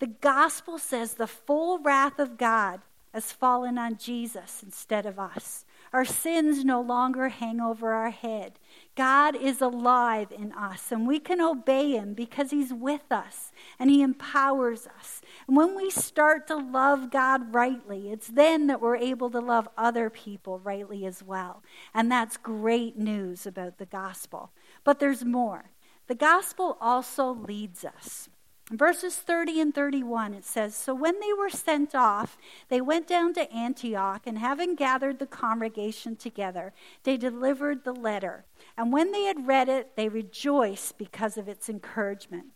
The 0.00 0.06
gospel 0.08 0.78
says 0.78 1.14
the 1.14 1.26
full 1.26 1.78
wrath 1.78 2.18
of 2.18 2.36
God 2.36 2.82
has 3.14 3.32
fallen 3.32 3.78
on 3.78 3.96
Jesus 3.96 4.62
instead 4.62 5.06
of 5.06 5.18
us. 5.18 5.64
Our 5.92 6.06
sins 6.06 6.64
no 6.64 6.80
longer 6.80 7.28
hang 7.28 7.60
over 7.60 7.92
our 7.92 8.10
head. 8.10 8.58
God 8.94 9.36
is 9.36 9.60
alive 9.60 10.32
in 10.32 10.52
us, 10.52 10.90
and 10.90 11.06
we 11.06 11.18
can 11.18 11.40
obey 11.40 11.92
him 11.92 12.14
because 12.14 12.50
he's 12.50 12.72
with 12.72 13.10
us 13.10 13.52
and 13.78 13.90
he 13.90 14.00
empowers 14.00 14.86
us. 14.86 15.20
And 15.46 15.56
when 15.56 15.76
we 15.76 15.90
start 15.90 16.46
to 16.46 16.56
love 16.56 17.10
God 17.10 17.54
rightly, 17.54 18.10
it's 18.10 18.28
then 18.28 18.68
that 18.68 18.80
we're 18.80 18.96
able 18.96 19.30
to 19.30 19.40
love 19.40 19.68
other 19.76 20.08
people 20.08 20.58
rightly 20.60 21.04
as 21.04 21.22
well. 21.22 21.62
And 21.92 22.10
that's 22.10 22.38
great 22.38 22.96
news 22.96 23.46
about 23.46 23.76
the 23.76 23.86
gospel. 23.86 24.50
But 24.84 24.98
there's 24.98 25.24
more. 25.24 25.72
The 26.06 26.14
gospel 26.14 26.78
also 26.80 27.32
leads 27.32 27.84
us. 27.84 28.30
Verses 28.70 29.16
30 29.16 29.60
and 29.60 29.74
31, 29.74 30.34
it 30.34 30.44
says 30.44 30.74
So 30.74 30.94
when 30.94 31.18
they 31.20 31.32
were 31.32 31.50
sent 31.50 31.94
off, 31.94 32.38
they 32.68 32.80
went 32.80 33.06
down 33.08 33.34
to 33.34 33.52
Antioch, 33.52 34.22
and 34.24 34.38
having 34.38 34.76
gathered 34.76 35.18
the 35.18 35.26
congregation 35.26 36.16
together, 36.16 36.72
they 37.02 37.16
delivered 37.16 37.84
the 37.84 37.92
letter. 37.92 38.44
And 38.76 38.92
when 38.92 39.12
they 39.12 39.24
had 39.24 39.46
read 39.46 39.68
it, 39.68 39.96
they 39.96 40.08
rejoiced 40.08 40.96
because 40.96 41.36
of 41.36 41.48
its 41.48 41.68
encouragement. 41.68 42.46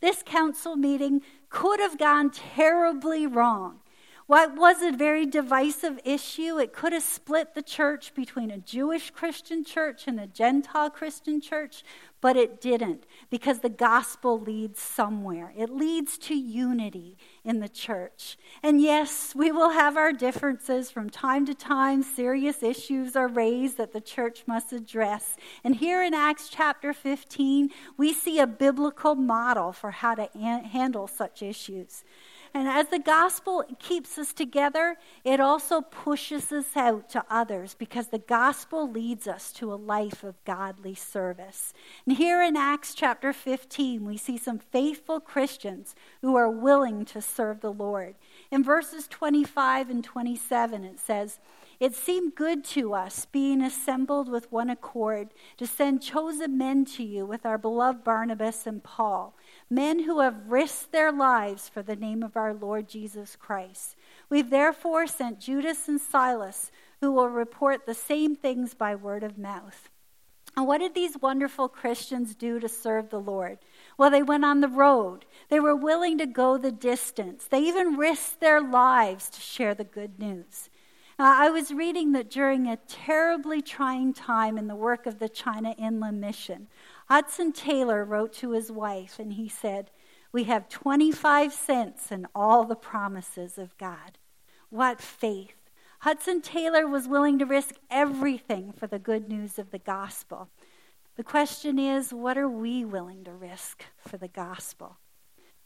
This 0.00 0.22
council 0.24 0.76
meeting 0.76 1.22
could 1.48 1.80
have 1.80 1.98
gone 1.98 2.30
terribly 2.30 3.26
wrong. 3.26 3.80
What 4.26 4.56
was 4.56 4.82
a 4.82 4.90
very 4.90 5.24
divisive 5.24 6.00
issue? 6.04 6.58
It 6.58 6.72
could 6.72 6.92
have 6.92 7.04
split 7.04 7.54
the 7.54 7.62
church 7.62 8.12
between 8.12 8.50
a 8.50 8.58
Jewish 8.58 9.10
Christian 9.10 9.64
church 9.64 10.08
and 10.08 10.18
a 10.18 10.26
Gentile 10.26 10.90
Christian 10.90 11.40
church, 11.40 11.84
but 12.20 12.36
it 12.36 12.60
didn't 12.60 13.04
because 13.30 13.60
the 13.60 13.68
gospel 13.68 14.40
leads 14.40 14.80
somewhere. 14.80 15.52
It 15.56 15.70
leads 15.70 16.18
to 16.18 16.34
unity 16.34 17.16
in 17.44 17.60
the 17.60 17.68
church. 17.68 18.36
And 18.62 18.80
yes, 18.80 19.34
we 19.34 19.52
will 19.52 19.70
have 19.70 19.96
our 19.96 20.12
differences 20.12 20.90
from 20.90 21.10
time 21.10 21.46
to 21.46 21.54
time. 21.54 22.02
Serious 22.02 22.62
issues 22.62 23.16
are 23.16 23.28
raised 23.28 23.76
that 23.76 23.92
the 23.92 24.00
church 24.00 24.44
must 24.46 24.72
address. 24.72 25.36
And 25.62 25.76
here 25.76 26.02
in 26.02 26.14
Acts 26.14 26.48
chapter 26.48 26.92
15, 26.92 27.70
we 27.96 28.12
see 28.12 28.38
a 28.38 28.46
biblical 28.46 29.14
model 29.14 29.72
for 29.72 29.90
how 29.90 30.14
to 30.14 30.28
handle 30.36 31.06
such 31.06 31.42
issues. 31.42 32.02
And 32.56 32.68
as 32.68 32.86
the 32.86 32.98
gospel 32.98 33.64
keeps 33.78 34.16
us 34.16 34.32
together, 34.32 34.96
it 35.24 35.40
also 35.40 35.82
pushes 35.82 36.50
us 36.50 36.74
out 36.74 37.10
to 37.10 37.22
others 37.28 37.76
because 37.78 38.06
the 38.06 38.18
gospel 38.18 38.90
leads 38.90 39.28
us 39.28 39.52
to 39.52 39.70
a 39.70 39.76
life 39.76 40.24
of 40.24 40.42
godly 40.46 40.94
service. 40.94 41.74
And 42.06 42.16
here 42.16 42.42
in 42.42 42.56
Acts 42.56 42.94
chapter 42.94 43.34
15, 43.34 44.06
we 44.06 44.16
see 44.16 44.38
some 44.38 44.58
faithful 44.58 45.20
Christians 45.20 45.94
who 46.22 46.34
are 46.34 46.48
willing 46.48 47.04
to 47.04 47.20
serve 47.20 47.60
the 47.60 47.74
Lord. 47.74 48.14
In 48.50 48.64
verses 48.64 49.06
25 49.06 49.90
and 49.90 50.02
27, 50.02 50.82
it 50.82 50.98
says, 50.98 51.40
it 51.78 51.94
seemed 51.94 52.34
good 52.34 52.64
to 52.64 52.94
us, 52.94 53.26
being 53.26 53.60
assembled 53.60 54.30
with 54.30 54.50
one 54.50 54.70
accord, 54.70 55.28
to 55.58 55.66
send 55.66 56.00
chosen 56.00 56.56
men 56.56 56.86
to 56.86 57.04
you 57.04 57.26
with 57.26 57.44
our 57.44 57.58
beloved 57.58 58.02
Barnabas 58.02 58.66
and 58.66 58.82
Paul 58.82 59.36
men 59.68 60.04
who 60.04 60.20
have 60.20 60.48
risked 60.48 60.92
their 60.92 61.10
lives 61.10 61.68
for 61.68 61.82
the 61.82 61.96
name 61.96 62.22
of 62.22 62.36
our 62.36 62.54
Lord 62.54 62.88
Jesus 62.88 63.36
Christ. 63.36 63.96
We've 64.28 64.50
therefore 64.50 65.06
sent 65.06 65.40
Judas 65.40 65.88
and 65.88 66.00
Silas, 66.00 66.70
who 67.00 67.12
will 67.12 67.28
report 67.28 67.84
the 67.84 67.94
same 67.94 68.36
things 68.36 68.74
by 68.74 68.94
word 68.94 69.22
of 69.22 69.38
mouth. 69.38 69.90
And 70.56 70.66
what 70.66 70.78
did 70.78 70.94
these 70.94 71.20
wonderful 71.20 71.68
Christians 71.68 72.34
do 72.34 72.58
to 72.60 72.68
serve 72.68 73.10
the 73.10 73.20
Lord? 73.20 73.58
Well, 73.98 74.10
they 74.10 74.22
went 74.22 74.44
on 74.44 74.60
the 74.60 74.68
road. 74.68 75.26
They 75.50 75.60
were 75.60 75.76
willing 75.76 76.16
to 76.18 76.26
go 76.26 76.56
the 76.56 76.72
distance. 76.72 77.44
They 77.44 77.60
even 77.60 77.96
risked 77.96 78.40
their 78.40 78.62
lives 78.62 79.28
to 79.30 79.40
share 79.40 79.74
the 79.74 79.84
good 79.84 80.18
news. 80.18 80.70
I 81.18 81.48
was 81.48 81.72
reading 81.72 82.12
that 82.12 82.30
during 82.30 82.66
a 82.66 82.76
terribly 82.76 83.62
trying 83.62 84.12
time 84.12 84.58
in 84.58 84.66
the 84.66 84.76
work 84.76 85.06
of 85.06 85.18
the 85.18 85.30
China 85.30 85.74
Inland 85.78 86.20
Mission, 86.20 86.68
Hudson 87.06 87.52
Taylor 87.52 88.04
wrote 88.04 88.32
to 88.34 88.50
his 88.50 88.70
wife 88.70 89.18
and 89.18 89.34
he 89.34 89.48
said, 89.48 89.90
We 90.32 90.44
have 90.44 90.68
25 90.68 91.52
cents 91.52 92.10
and 92.10 92.26
all 92.34 92.64
the 92.64 92.76
promises 92.76 93.58
of 93.58 93.76
God. 93.78 94.18
What 94.70 95.00
faith! 95.00 95.54
Hudson 96.00 96.42
Taylor 96.42 96.86
was 96.86 97.08
willing 97.08 97.38
to 97.38 97.46
risk 97.46 97.76
everything 97.90 98.72
for 98.72 98.86
the 98.86 98.98
good 98.98 99.28
news 99.28 99.58
of 99.58 99.70
the 99.70 99.78
gospel. 99.78 100.50
The 101.16 101.24
question 101.24 101.78
is, 101.78 102.12
what 102.12 102.36
are 102.36 102.48
we 102.48 102.84
willing 102.84 103.24
to 103.24 103.32
risk 103.32 103.84
for 103.96 104.18
the 104.18 104.28
gospel? 104.28 104.98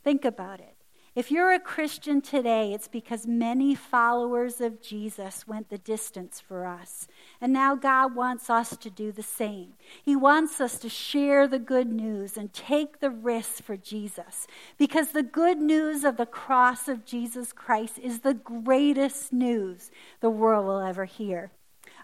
Think 0.04 0.24
about 0.24 0.60
it. 0.60 0.76
If 1.16 1.32
you're 1.32 1.52
a 1.52 1.58
Christian 1.58 2.20
today, 2.20 2.72
it's 2.72 2.86
because 2.86 3.26
many 3.26 3.74
followers 3.74 4.60
of 4.60 4.80
Jesus 4.80 5.46
went 5.46 5.68
the 5.68 5.78
distance 5.78 6.38
for 6.38 6.64
us. 6.64 7.08
And 7.40 7.52
now 7.52 7.74
God 7.74 8.14
wants 8.14 8.48
us 8.48 8.76
to 8.76 8.90
do 8.90 9.10
the 9.10 9.22
same. 9.22 9.74
He 10.04 10.14
wants 10.14 10.60
us 10.60 10.78
to 10.78 10.88
share 10.88 11.48
the 11.48 11.58
good 11.58 11.90
news 11.90 12.36
and 12.36 12.52
take 12.52 13.00
the 13.00 13.10
risk 13.10 13.60
for 13.60 13.76
Jesus. 13.76 14.46
Because 14.78 15.08
the 15.08 15.24
good 15.24 15.58
news 15.58 16.04
of 16.04 16.16
the 16.16 16.26
cross 16.26 16.86
of 16.86 17.04
Jesus 17.04 17.52
Christ 17.52 17.98
is 17.98 18.20
the 18.20 18.34
greatest 18.34 19.32
news 19.32 19.90
the 20.20 20.30
world 20.30 20.66
will 20.66 20.80
ever 20.80 21.06
hear. 21.06 21.50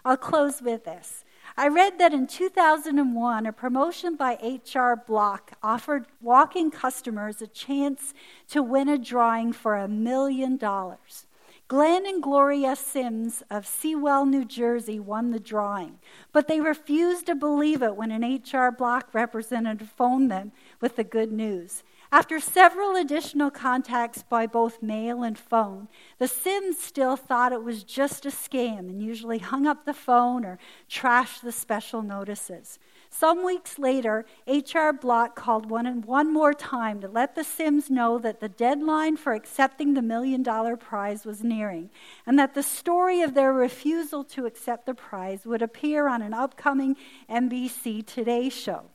I'll 0.03 0.17
close 0.17 0.61
with 0.61 0.83
this. 0.83 1.23
I 1.59 1.69
read 1.69 1.97
that 1.97 2.13
in 2.13 2.27
2001, 2.27 3.47
a 3.47 3.51
promotion 3.51 4.15
by 4.15 4.37
H&R 4.39 4.95
Block 4.95 5.53
offered 5.63 6.05
walking 6.21 6.69
customers 6.69 7.41
a 7.41 7.47
chance 7.47 8.13
to 8.49 8.61
win 8.61 8.87
a 8.87 8.97
drawing 8.99 9.53
for 9.53 9.75
a 9.75 9.87
million 9.87 10.57
dollars. 10.57 11.25
Glenn 11.67 12.05
and 12.05 12.21
Gloria 12.21 12.75
Sims 12.75 13.41
of 13.49 13.65
Sewell, 13.65 14.27
New 14.27 14.45
Jersey 14.45 14.99
won 14.99 15.31
the 15.31 15.39
drawing, 15.39 15.97
but 16.31 16.47
they 16.47 16.61
refused 16.61 17.25
to 17.25 17.33
believe 17.33 17.81
it 17.81 17.95
when 17.95 18.11
an 18.11 18.23
H&R 18.23 18.71
Block 18.71 19.09
representative 19.13 19.89
phoned 19.89 20.29
them 20.29 20.51
with 20.79 20.95
the 20.95 21.03
good 21.03 21.31
news. 21.31 21.81
After 22.09 22.39
several 22.39 22.95
additional 22.95 23.51
contacts 23.51 24.23
by 24.23 24.47
both 24.47 24.81
mail 24.81 25.23
and 25.23 25.37
phone, 25.37 25.89
the 26.19 26.27
Sims 26.27 26.79
still 26.79 27.17
thought 27.17 27.51
it 27.51 27.63
was 27.63 27.83
just 27.83 28.25
a 28.25 28.29
scam 28.29 28.79
and 28.79 29.03
usually 29.03 29.39
hung 29.39 29.67
up 29.67 29.83
the 29.83 29.93
phone 29.93 30.45
or 30.45 30.57
trashed 30.89 31.41
the 31.41 31.51
special 31.51 32.01
notices. 32.01 32.79
Some 33.09 33.43
weeks 33.43 33.77
later, 33.77 34.25
H&R 34.47 34.93
Block 34.93 35.35
called 35.35 35.69
one, 35.69 35.85
and 35.85 36.05
one 36.05 36.31
more 36.31 36.53
time 36.53 37.01
to 37.01 37.09
let 37.09 37.35
the 37.35 37.43
Sims 37.43 37.89
know 37.89 38.17
that 38.19 38.39
the 38.39 38.49
deadline 38.49 39.17
for 39.17 39.33
accepting 39.33 39.93
the 39.93 40.01
million 40.01 40.43
dollar 40.43 40.77
prize 40.77 41.25
was 41.25 41.43
nearing 41.43 41.89
and 42.25 42.39
that 42.39 42.53
the 42.53 42.63
story 42.63 43.21
of 43.21 43.33
their 43.33 43.51
refusal 43.51 44.23
to 44.25 44.45
accept 44.45 44.85
the 44.85 44.93
prize 44.93 45.45
would 45.45 45.61
appear 45.61 46.07
on 46.07 46.21
an 46.21 46.33
upcoming 46.33 46.95
NBC 47.29 48.05
Today 48.05 48.47
show. 48.47 48.91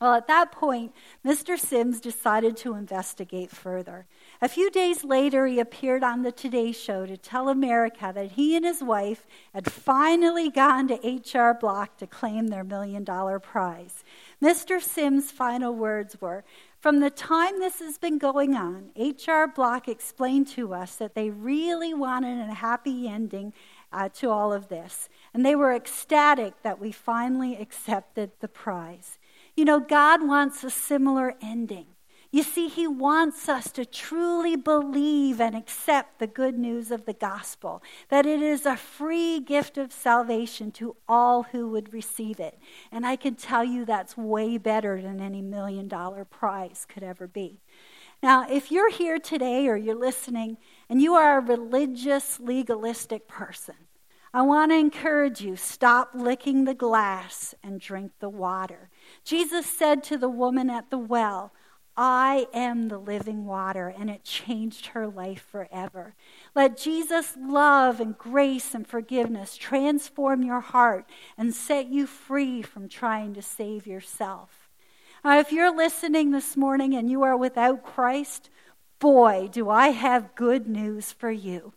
Well, 0.00 0.14
at 0.14 0.28
that 0.28 0.52
point, 0.52 0.92
Mr. 1.26 1.58
Sims 1.58 2.00
decided 2.00 2.56
to 2.58 2.74
investigate 2.74 3.50
further. 3.50 4.06
A 4.40 4.48
few 4.48 4.70
days 4.70 5.02
later, 5.02 5.46
he 5.46 5.58
appeared 5.58 6.04
on 6.04 6.22
the 6.22 6.30
Today 6.30 6.70
Show 6.70 7.04
to 7.04 7.16
tell 7.16 7.48
America 7.48 8.12
that 8.14 8.32
he 8.32 8.54
and 8.54 8.64
his 8.64 8.80
wife 8.80 9.26
had 9.52 9.72
finally 9.72 10.50
gone 10.50 10.86
to 10.88 11.04
H&R 11.04 11.52
Block 11.54 11.96
to 11.96 12.06
claim 12.06 12.46
their 12.46 12.62
million 12.62 13.02
dollar 13.02 13.40
prize. 13.40 14.04
Mr. 14.40 14.80
Sims' 14.80 15.32
final 15.32 15.74
words 15.74 16.20
were 16.20 16.44
From 16.78 17.00
the 17.00 17.10
time 17.10 17.58
this 17.58 17.80
has 17.80 17.98
been 17.98 18.18
going 18.18 18.54
on, 18.54 18.90
H&R 18.94 19.48
Block 19.48 19.88
explained 19.88 20.46
to 20.48 20.74
us 20.74 20.94
that 20.94 21.16
they 21.16 21.30
really 21.30 21.92
wanted 21.92 22.38
a 22.38 22.54
happy 22.54 23.08
ending 23.08 23.52
uh, 23.92 24.08
to 24.10 24.30
all 24.30 24.52
of 24.52 24.68
this, 24.68 25.08
and 25.34 25.44
they 25.44 25.56
were 25.56 25.74
ecstatic 25.74 26.62
that 26.62 26.78
we 26.78 26.92
finally 26.92 27.56
accepted 27.56 28.30
the 28.38 28.46
prize. 28.46 29.18
You 29.58 29.64
know, 29.64 29.80
God 29.80 30.24
wants 30.24 30.62
a 30.62 30.70
similar 30.70 31.34
ending. 31.42 31.86
You 32.30 32.44
see, 32.44 32.68
He 32.68 32.86
wants 32.86 33.48
us 33.48 33.72
to 33.72 33.84
truly 33.84 34.54
believe 34.54 35.40
and 35.40 35.56
accept 35.56 36.20
the 36.20 36.28
good 36.28 36.56
news 36.56 36.92
of 36.92 37.06
the 37.06 37.12
gospel, 37.12 37.82
that 38.08 38.24
it 38.24 38.40
is 38.40 38.64
a 38.64 38.76
free 38.76 39.40
gift 39.40 39.76
of 39.76 39.92
salvation 39.92 40.70
to 40.78 40.94
all 41.08 41.42
who 41.42 41.66
would 41.70 41.92
receive 41.92 42.38
it. 42.38 42.56
And 42.92 43.04
I 43.04 43.16
can 43.16 43.34
tell 43.34 43.64
you 43.64 43.84
that's 43.84 44.16
way 44.16 44.58
better 44.58 45.02
than 45.02 45.20
any 45.20 45.42
million 45.42 45.88
dollar 45.88 46.24
prize 46.24 46.86
could 46.88 47.02
ever 47.02 47.26
be. 47.26 47.58
Now, 48.22 48.48
if 48.48 48.70
you're 48.70 48.92
here 48.92 49.18
today 49.18 49.66
or 49.66 49.76
you're 49.76 49.96
listening 49.96 50.58
and 50.88 51.02
you 51.02 51.14
are 51.14 51.38
a 51.38 51.44
religious, 51.44 52.38
legalistic 52.38 53.26
person, 53.26 53.74
I 54.32 54.42
want 54.42 54.72
to 54.72 54.76
encourage 54.76 55.40
you 55.40 55.56
stop 55.56 56.10
licking 56.14 56.64
the 56.64 56.74
glass 56.74 57.54
and 57.62 57.80
drink 57.80 58.12
the 58.20 58.28
water. 58.28 58.90
Jesus 59.24 59.66
said 59.66 60.02
to 60.04 60.16
the 60.16 60.28
woman 60.28 60.70
at 60.70 60.90
the 60.90 60.98
well, 60.98 61.52
I 62.00 62.46
am 62.54 62.86
the 62.86 62.98
living 62.98 63.44
water, 63.44 63.88
and 63.88 64.08
it 64.08 64.22
changed 64.22 64.86
her 64.86 65.08
life 65.08 65.44
forever. 65.50 66.14
Let 66.54 66.76
Jesus' 66.76 67.36
love 67.36 67.98
and 67.98 68.16
grace 68.16 68.72
and 68.72 68.86
forgiveness 68.86 69.56
transform 69.56 70.44
your 70.44 70.60
heart 70.60 71.10
and 71.36 71.52
set 71.52 71.88
you 71.88 72.06
free 72.06 72.62
from 72.62 72.88
trying 72.88 73.34
to 73.34 73.42
save 73.42 73.84
yourself. 73.84 74.70
Now, 75.24 75.40
if 75.40 75.50
you're 75.50 75.76
listening 75.76 76.30
this 76.30 76.56
morning 76.56 76.94
and 76.94 77.10
you 77.10 77.24
are 77.24 77.36
without 77.36 77.82
Christ, 77.82 78.48
boy, 79.00 79.48
do 79.50 79.68
I 79.68 79.88
have 79.88 80.36
good 80.36 80.68
news 80.68 81.10
for 81.10 81.32
you. 81.32 81.72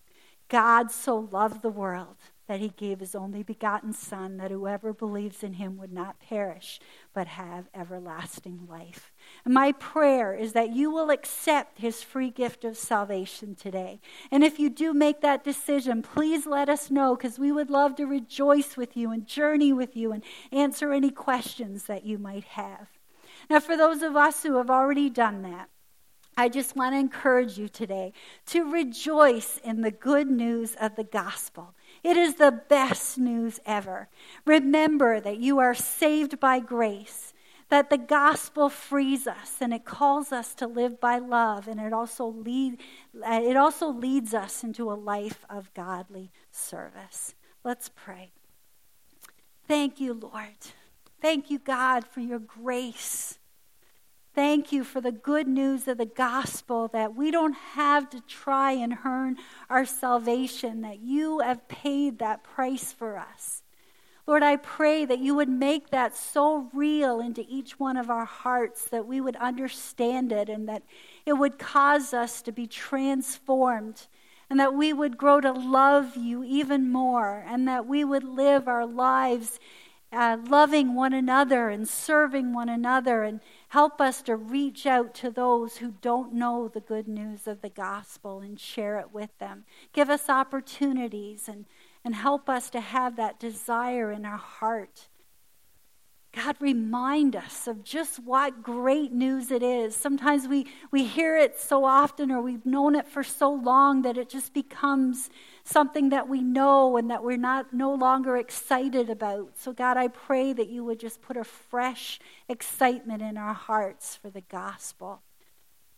God 0.50 0.92
so 0.92 1.30
loved 1.32 1.64
the 1.64 1.70
world 1.70 2.18
that 2.52 2.60
he 2.60 2.74
gave 2.76 3.00
his 3.00 3.16
only 3.16 3.44
begotten 3.44 3.94
Son, 3.94 4.36
that 4.36 4.52
whoever 4.52 4.92
believes 4.92 5.42
in 5.42 5.54
him 5.54 5.78
would 5.78 5.94
not 5.94 6.20
perish, 6.20 6.82
but 7.14 7.26
have 7.26 7.70
everlasting 7.74 8.68
life. 8.70 9.14
And 9.46 9.54
my 9.54 9.72
prayer 9.72 10.36
is 10.36 10.52
that 10.52 10.76
you 10.76 10.92
will 10.92 11.12
accept 11.12 11.80
his 11.80 12.04
free 12.04 12.30
gift 12.30 12.66
of 12.66 12.76
salvation 12.76 13.56
today. 13.56 14.02
And 14.32 14.44
if 14.44 14.60
you 14.60 14.70
do 14.70 14.94
make 14.94 15.22
that 15.22 15.46
decision, 15.46 16.02
please 16.02 16.46
let 16.46 16.68
us 16.68 16.92
know, 16.92 17.16
because 17.16 17.40
we 17.40 17.54
would 17.54 17.70
love 17.70 17.96
to 17.96 18.06
rejoice 18.06 18.76
with 18.76 18.98
you 18.98 19.12
and 19.12 19.26
journey 19.26 19.72
with 19.72 19.96
you 19.96 20.12
and 20.12 20.22
answer 20.52 20.92
any 20.92 21.10
questions 21.10 21.86
that 21.86 22.06
you 22.06 22.18
might 22.18 22.44
have. 22.44 22.90
Now, 23.50 23.62
for 23.62 23.78
those 23.78 24.02
of 24.02 24.18
us 24.18 24.44
who 24.44 24.58
have 24.58 24.70
already 24.70 25.10
done 25.10 25.42
that, 25.44 25.70
I 26.38 26.48
just 26.50 26.76
want 26.76 26.96
to 26.96 27.00
encourage 27.00 27.58
you 27.58 27.68
today 27.68 28.14
to 28.48 28.72
rejoice 28.72 29.58
in 29.64 29.82
the 29.82 29.92
good 29.92 30.30
news 30.30 30.76
of 30.80 30.96
the 30.96 31.04
gospel. 31.04 31.76
It 32.04 32.18
is 32.18 32.36
the 32.36 32.52
best 32.52 33.18
news 33.18 33.60
ever. 33.66 34.10
Remember 34.46 35.20
that 35.20 35.38
you 35.38 35.60
are 35.60 35.76
saved 35.76 36.40
by 36.40 36.60
grace, 36.60 37.34
that 37.70 37.90
the 37.90 37.98
gospel 37.98 38.70
frees 38.70 39.28
us 39.28 39.58
and 39.62 39.74
it 39.74 39.86
calls 39.86 40.32
us 40.32 40.54
to 40.56 40.68
live 40.68 41.00
by 41.00 41.20
love, 41.20 41.68
and 41.68 41.80
it 41.80 41.94
also, 41.94 42.26
lead, 42.26 42.80
uh, 43.24 43.42
it 43.44 43.56
also 43.56 43.88
leads 43.90 44.34
us 44.34 44.64
into 44.64 44.92
a 44.92 44.94
life 44.94 45.46
of 45.50 45.74
godly 45.74 46.32
service. 46.52 47.36
Let's 47.64 47.90
pray. 47.90 48.32
Thank 49.68 50.00
you, 50.00 50.14
Lord. 50.14 50.58
Thank 51.22 51.52
you, 51.52 51.60
God, 51.60 52.06
for 52.08 52.20
your 52.20 52.40
grace. 52.40 53.38
Thank 54.34 54.72
you 54.72 54.86
for 54.86 55.02
the 55.02 55.12
good 55.12 55.46
news 55.46 55.90
of 55.90 55.98
the 55.98 56.06
gospel 56.06 56.88
that 56.94 57.16
we 57.16 57.32
don't 57.32 57.56
have 57.74 58.10
to 58.12 58.22
try 58.22 58.72
and 58.72 58.98
earn 59.04 59.38
our 59.70 59.86
salvation, 59.86 60.82
that 60.82 61.00
you 61.00 61.40
have 61.40 61.68
paid 61.68 62.20
that 62.20 62.42
price 62.42 62.94
for 62.94 63.18
us. 63.18 63.62
Lord, 64.26 64.42
I 64.42 64.56
pray 64.56 65.04
that 65.04 65.20
you 65.20 65.36
would 65.36 65.50
make 65.50 65.90
that 65.90 66.16
so 66.16 66.70
real 66.74 67.20
into 67.20 67.44
each 67.50 67.78
one 67.78 67.98
of 67.98 68.10
our 68.10 68.24
hearts 68.24 68.86
that 68.86 69.06
we 69.06 69.20
would 69.20 69.36
understand 69.36 70.32
it 70.32 70.48
and 70.48 70.70
that 70.70 70.84
it 71.26 71.34
would 71.34 71.60
cause 71.60 72.14
us 72.14 72.42
to 72.44 72.54
be 72.54 72.68
transformed 72.68 74.08
and 74.50 74.58
that 74.62 74.74
we 74.74 74.94
would 74.94 75.18
grow 75.18 75.42
to 75.42 75.52
love 75.52 76.16
you 76.16 76.44
even 76.44 76.90
more 76.90 77.44
and 77.46 77.68
that 77.68 77.86
we 77.86 78.06
would 78.06 78.24
live 78.24 78.70
our 78.70 78.86
lives 78.86 79.60
uh, 80.12 80.38
loving 80.48 80.96
one 80.96 81.14
another 81.14 81.70
and 81.70 81.88
serving 81.88 82.54
one 82.54 82.70
another 82.70 83.24
and 83.24 83.40
Help 83.72 84.02
us 84.02 84.22
to 84.24 84.36
reach 84.36 84.86
out 84.86 85.14
to 85.14 85.32
those 85.32 85.78
who 85.78 85.94
don't 86.02 86.34
know 86.34 86.68
the 86.68 86.82
good 86.82 87.08
news 87.08 87.48
of 87.48 87.62
the 87.62 87.70
gospel 87.70 88.42
and 88.42 88.60
share 88.60 89.00
it 89.00 89.14
with 89.14 89.30
them. 89.40 89.64
Give 89.94 90.10
us 90.10 90.28
opportunities 90.28 91.48
and, 91.48 91.64
and 92.04 92.14
help 92.14 92.50
us 92.50 92.70
to 92.72 92.82
have 92.82 93.16
that 93.16 93.40
desire 93.40 94.12
in 94.12 94.26
our 94.26 94.36
heart 94.36 95.08
God, 96.34 96.56
remind 96.62 97.36
us 97.36 97.68
of 97.68 97.84
just 97.84 98.18
what 98.20 98.64
great 98.64 99.12
news 99.12 99.52
it 99.52 99.62
is. 99.62 99.94
Sometimes 99.94 100.48
we, 100.48 100.66
we 100.90 101.04
hear 101.04 101.38
it 101.38 101.60
so 101.60 101.84
often 101.84 102.32
or 102.32 102.42
we've 102.42 102.66
known 102.66 102.96
it 102.96 103.06
for 103.06 103.22
so 103.22 103.52
long 103.52 104.04
that 104.04 104.18
it 104.18 104.30
just 104.30 104.54
becomes 104.54 105.30
something 105.66 106.08
that 106.10 106.30
we 106.30 106.42
know 106.42 106.96
and 106.96 107.12
that 107.12 107.22
we're 107.22 107.36
not 107.36 107.74
no 107.74 107.94
longer 107.94 108.38
excited 108.38 109.10
about. 109.10 109.58
So, 109.58 109.74
God, 109.74 109.98
I 109.98 110.08
pray 110.08 110.54
that 110.54 110.70
you 110.70 110.86
would 110.86 111.02
just 111.02 111.22
put 111.22 111.36
a 111.36 111.44
fresh 111.44 112.18
excitement 112.48 113.22
in 113.22 113.36
our 113.36 113.54
hearts 113.54 114.16
for 114.16 114.30
the 114.30 114.42
gospel. 114.42 115.22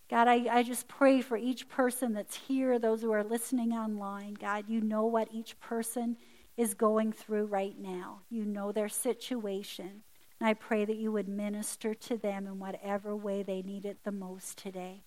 God, 0.09 0.27
I, 0.27 0.47
I 0.49 0.63
just 0.63 0.87
pray 0.87 1.21
for 1.21 1.37
each 1.37 1.69
person 1.69 2.13
that's 2.13 2.35
here, 2.35 2.79
those 2.79 3.03
who 3.03 3.11
are 3.11 3.23
listening 3.23 3.71
online. 3.71 4.33
God, 4.33 4.65
you 4.67 4.81
know 4.81 5.05
what 5.05 5.29
each 5.31 5.59
person 5.59 6.17
is 6.57 6.73
going 6.73 7.11
through 7.11 7.45
right 7.45 7.77
now. 7.79 8.21
You 8.31 8.45
know 8.45 8.71
their 8.71 8.89
situation. 8.89 10.01
And 10.43 10.49
I 10.49 10.55
pray 10.55 10.83
that 10.83 10.97
you 10.97 11.09
would 11.13 11.29
minister 11.29 11.93
to 11.93 12.17
them 12.17 12.47
in 12.47 12.59
whatever 12.59 13.15
way 13.15 13.43
they 13.43 13.61
need 13.61 13.85
it 13.85 13.99
the 14.03 14.11
most 14.11 14.57
today. 14.57 15.05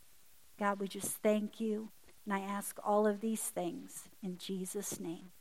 God, 0.58 0.80
we 0.80 0.88
just 0.88 1.18
thank 1.18 1.60
you. 1.60 1.90
And 2.24 2.32
I 2.32 2.40
ask 2.40 2.78
all 2.82 3.06
of 3.06 3.20
these 3.20 3.42
things 3.42 4.08
in 4.22 4.38
Jesus' 4.38 4.98
name. 4.98 5.32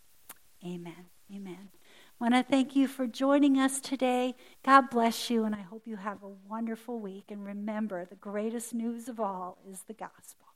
Amen. 0.66 1.06
Amen. 1.34 1.70
I 1.72 1.78
want 2.20 2.34
to 2.34 2.44
thank 2.44 2.76
you 2.76 2.90
for 2.90 3.08
joining 3.08 3.58
us 3.58 3.80
today. 3.80 4.36
God 4.66 4.90
bless 4.90 5.30
you, 5.30 5.46
and 5.46 5.56
I 5.56 5.62
hope 5.62 5.84
you 5.88 5.96
have 5.96 6.22
a 6.24 6.50
wonderful 6.50 7.00
week. 7.00 7.32
And 7.32 7.46
remember, 7.46 8.04
the 8.04 8.16
greatest 8.16 8.74
news 8.74 9.08
of 9.08 9.22
all 9.22 9.60
is 9.66 9.84
the 9.84 9.94
gospel. 9.94 10.55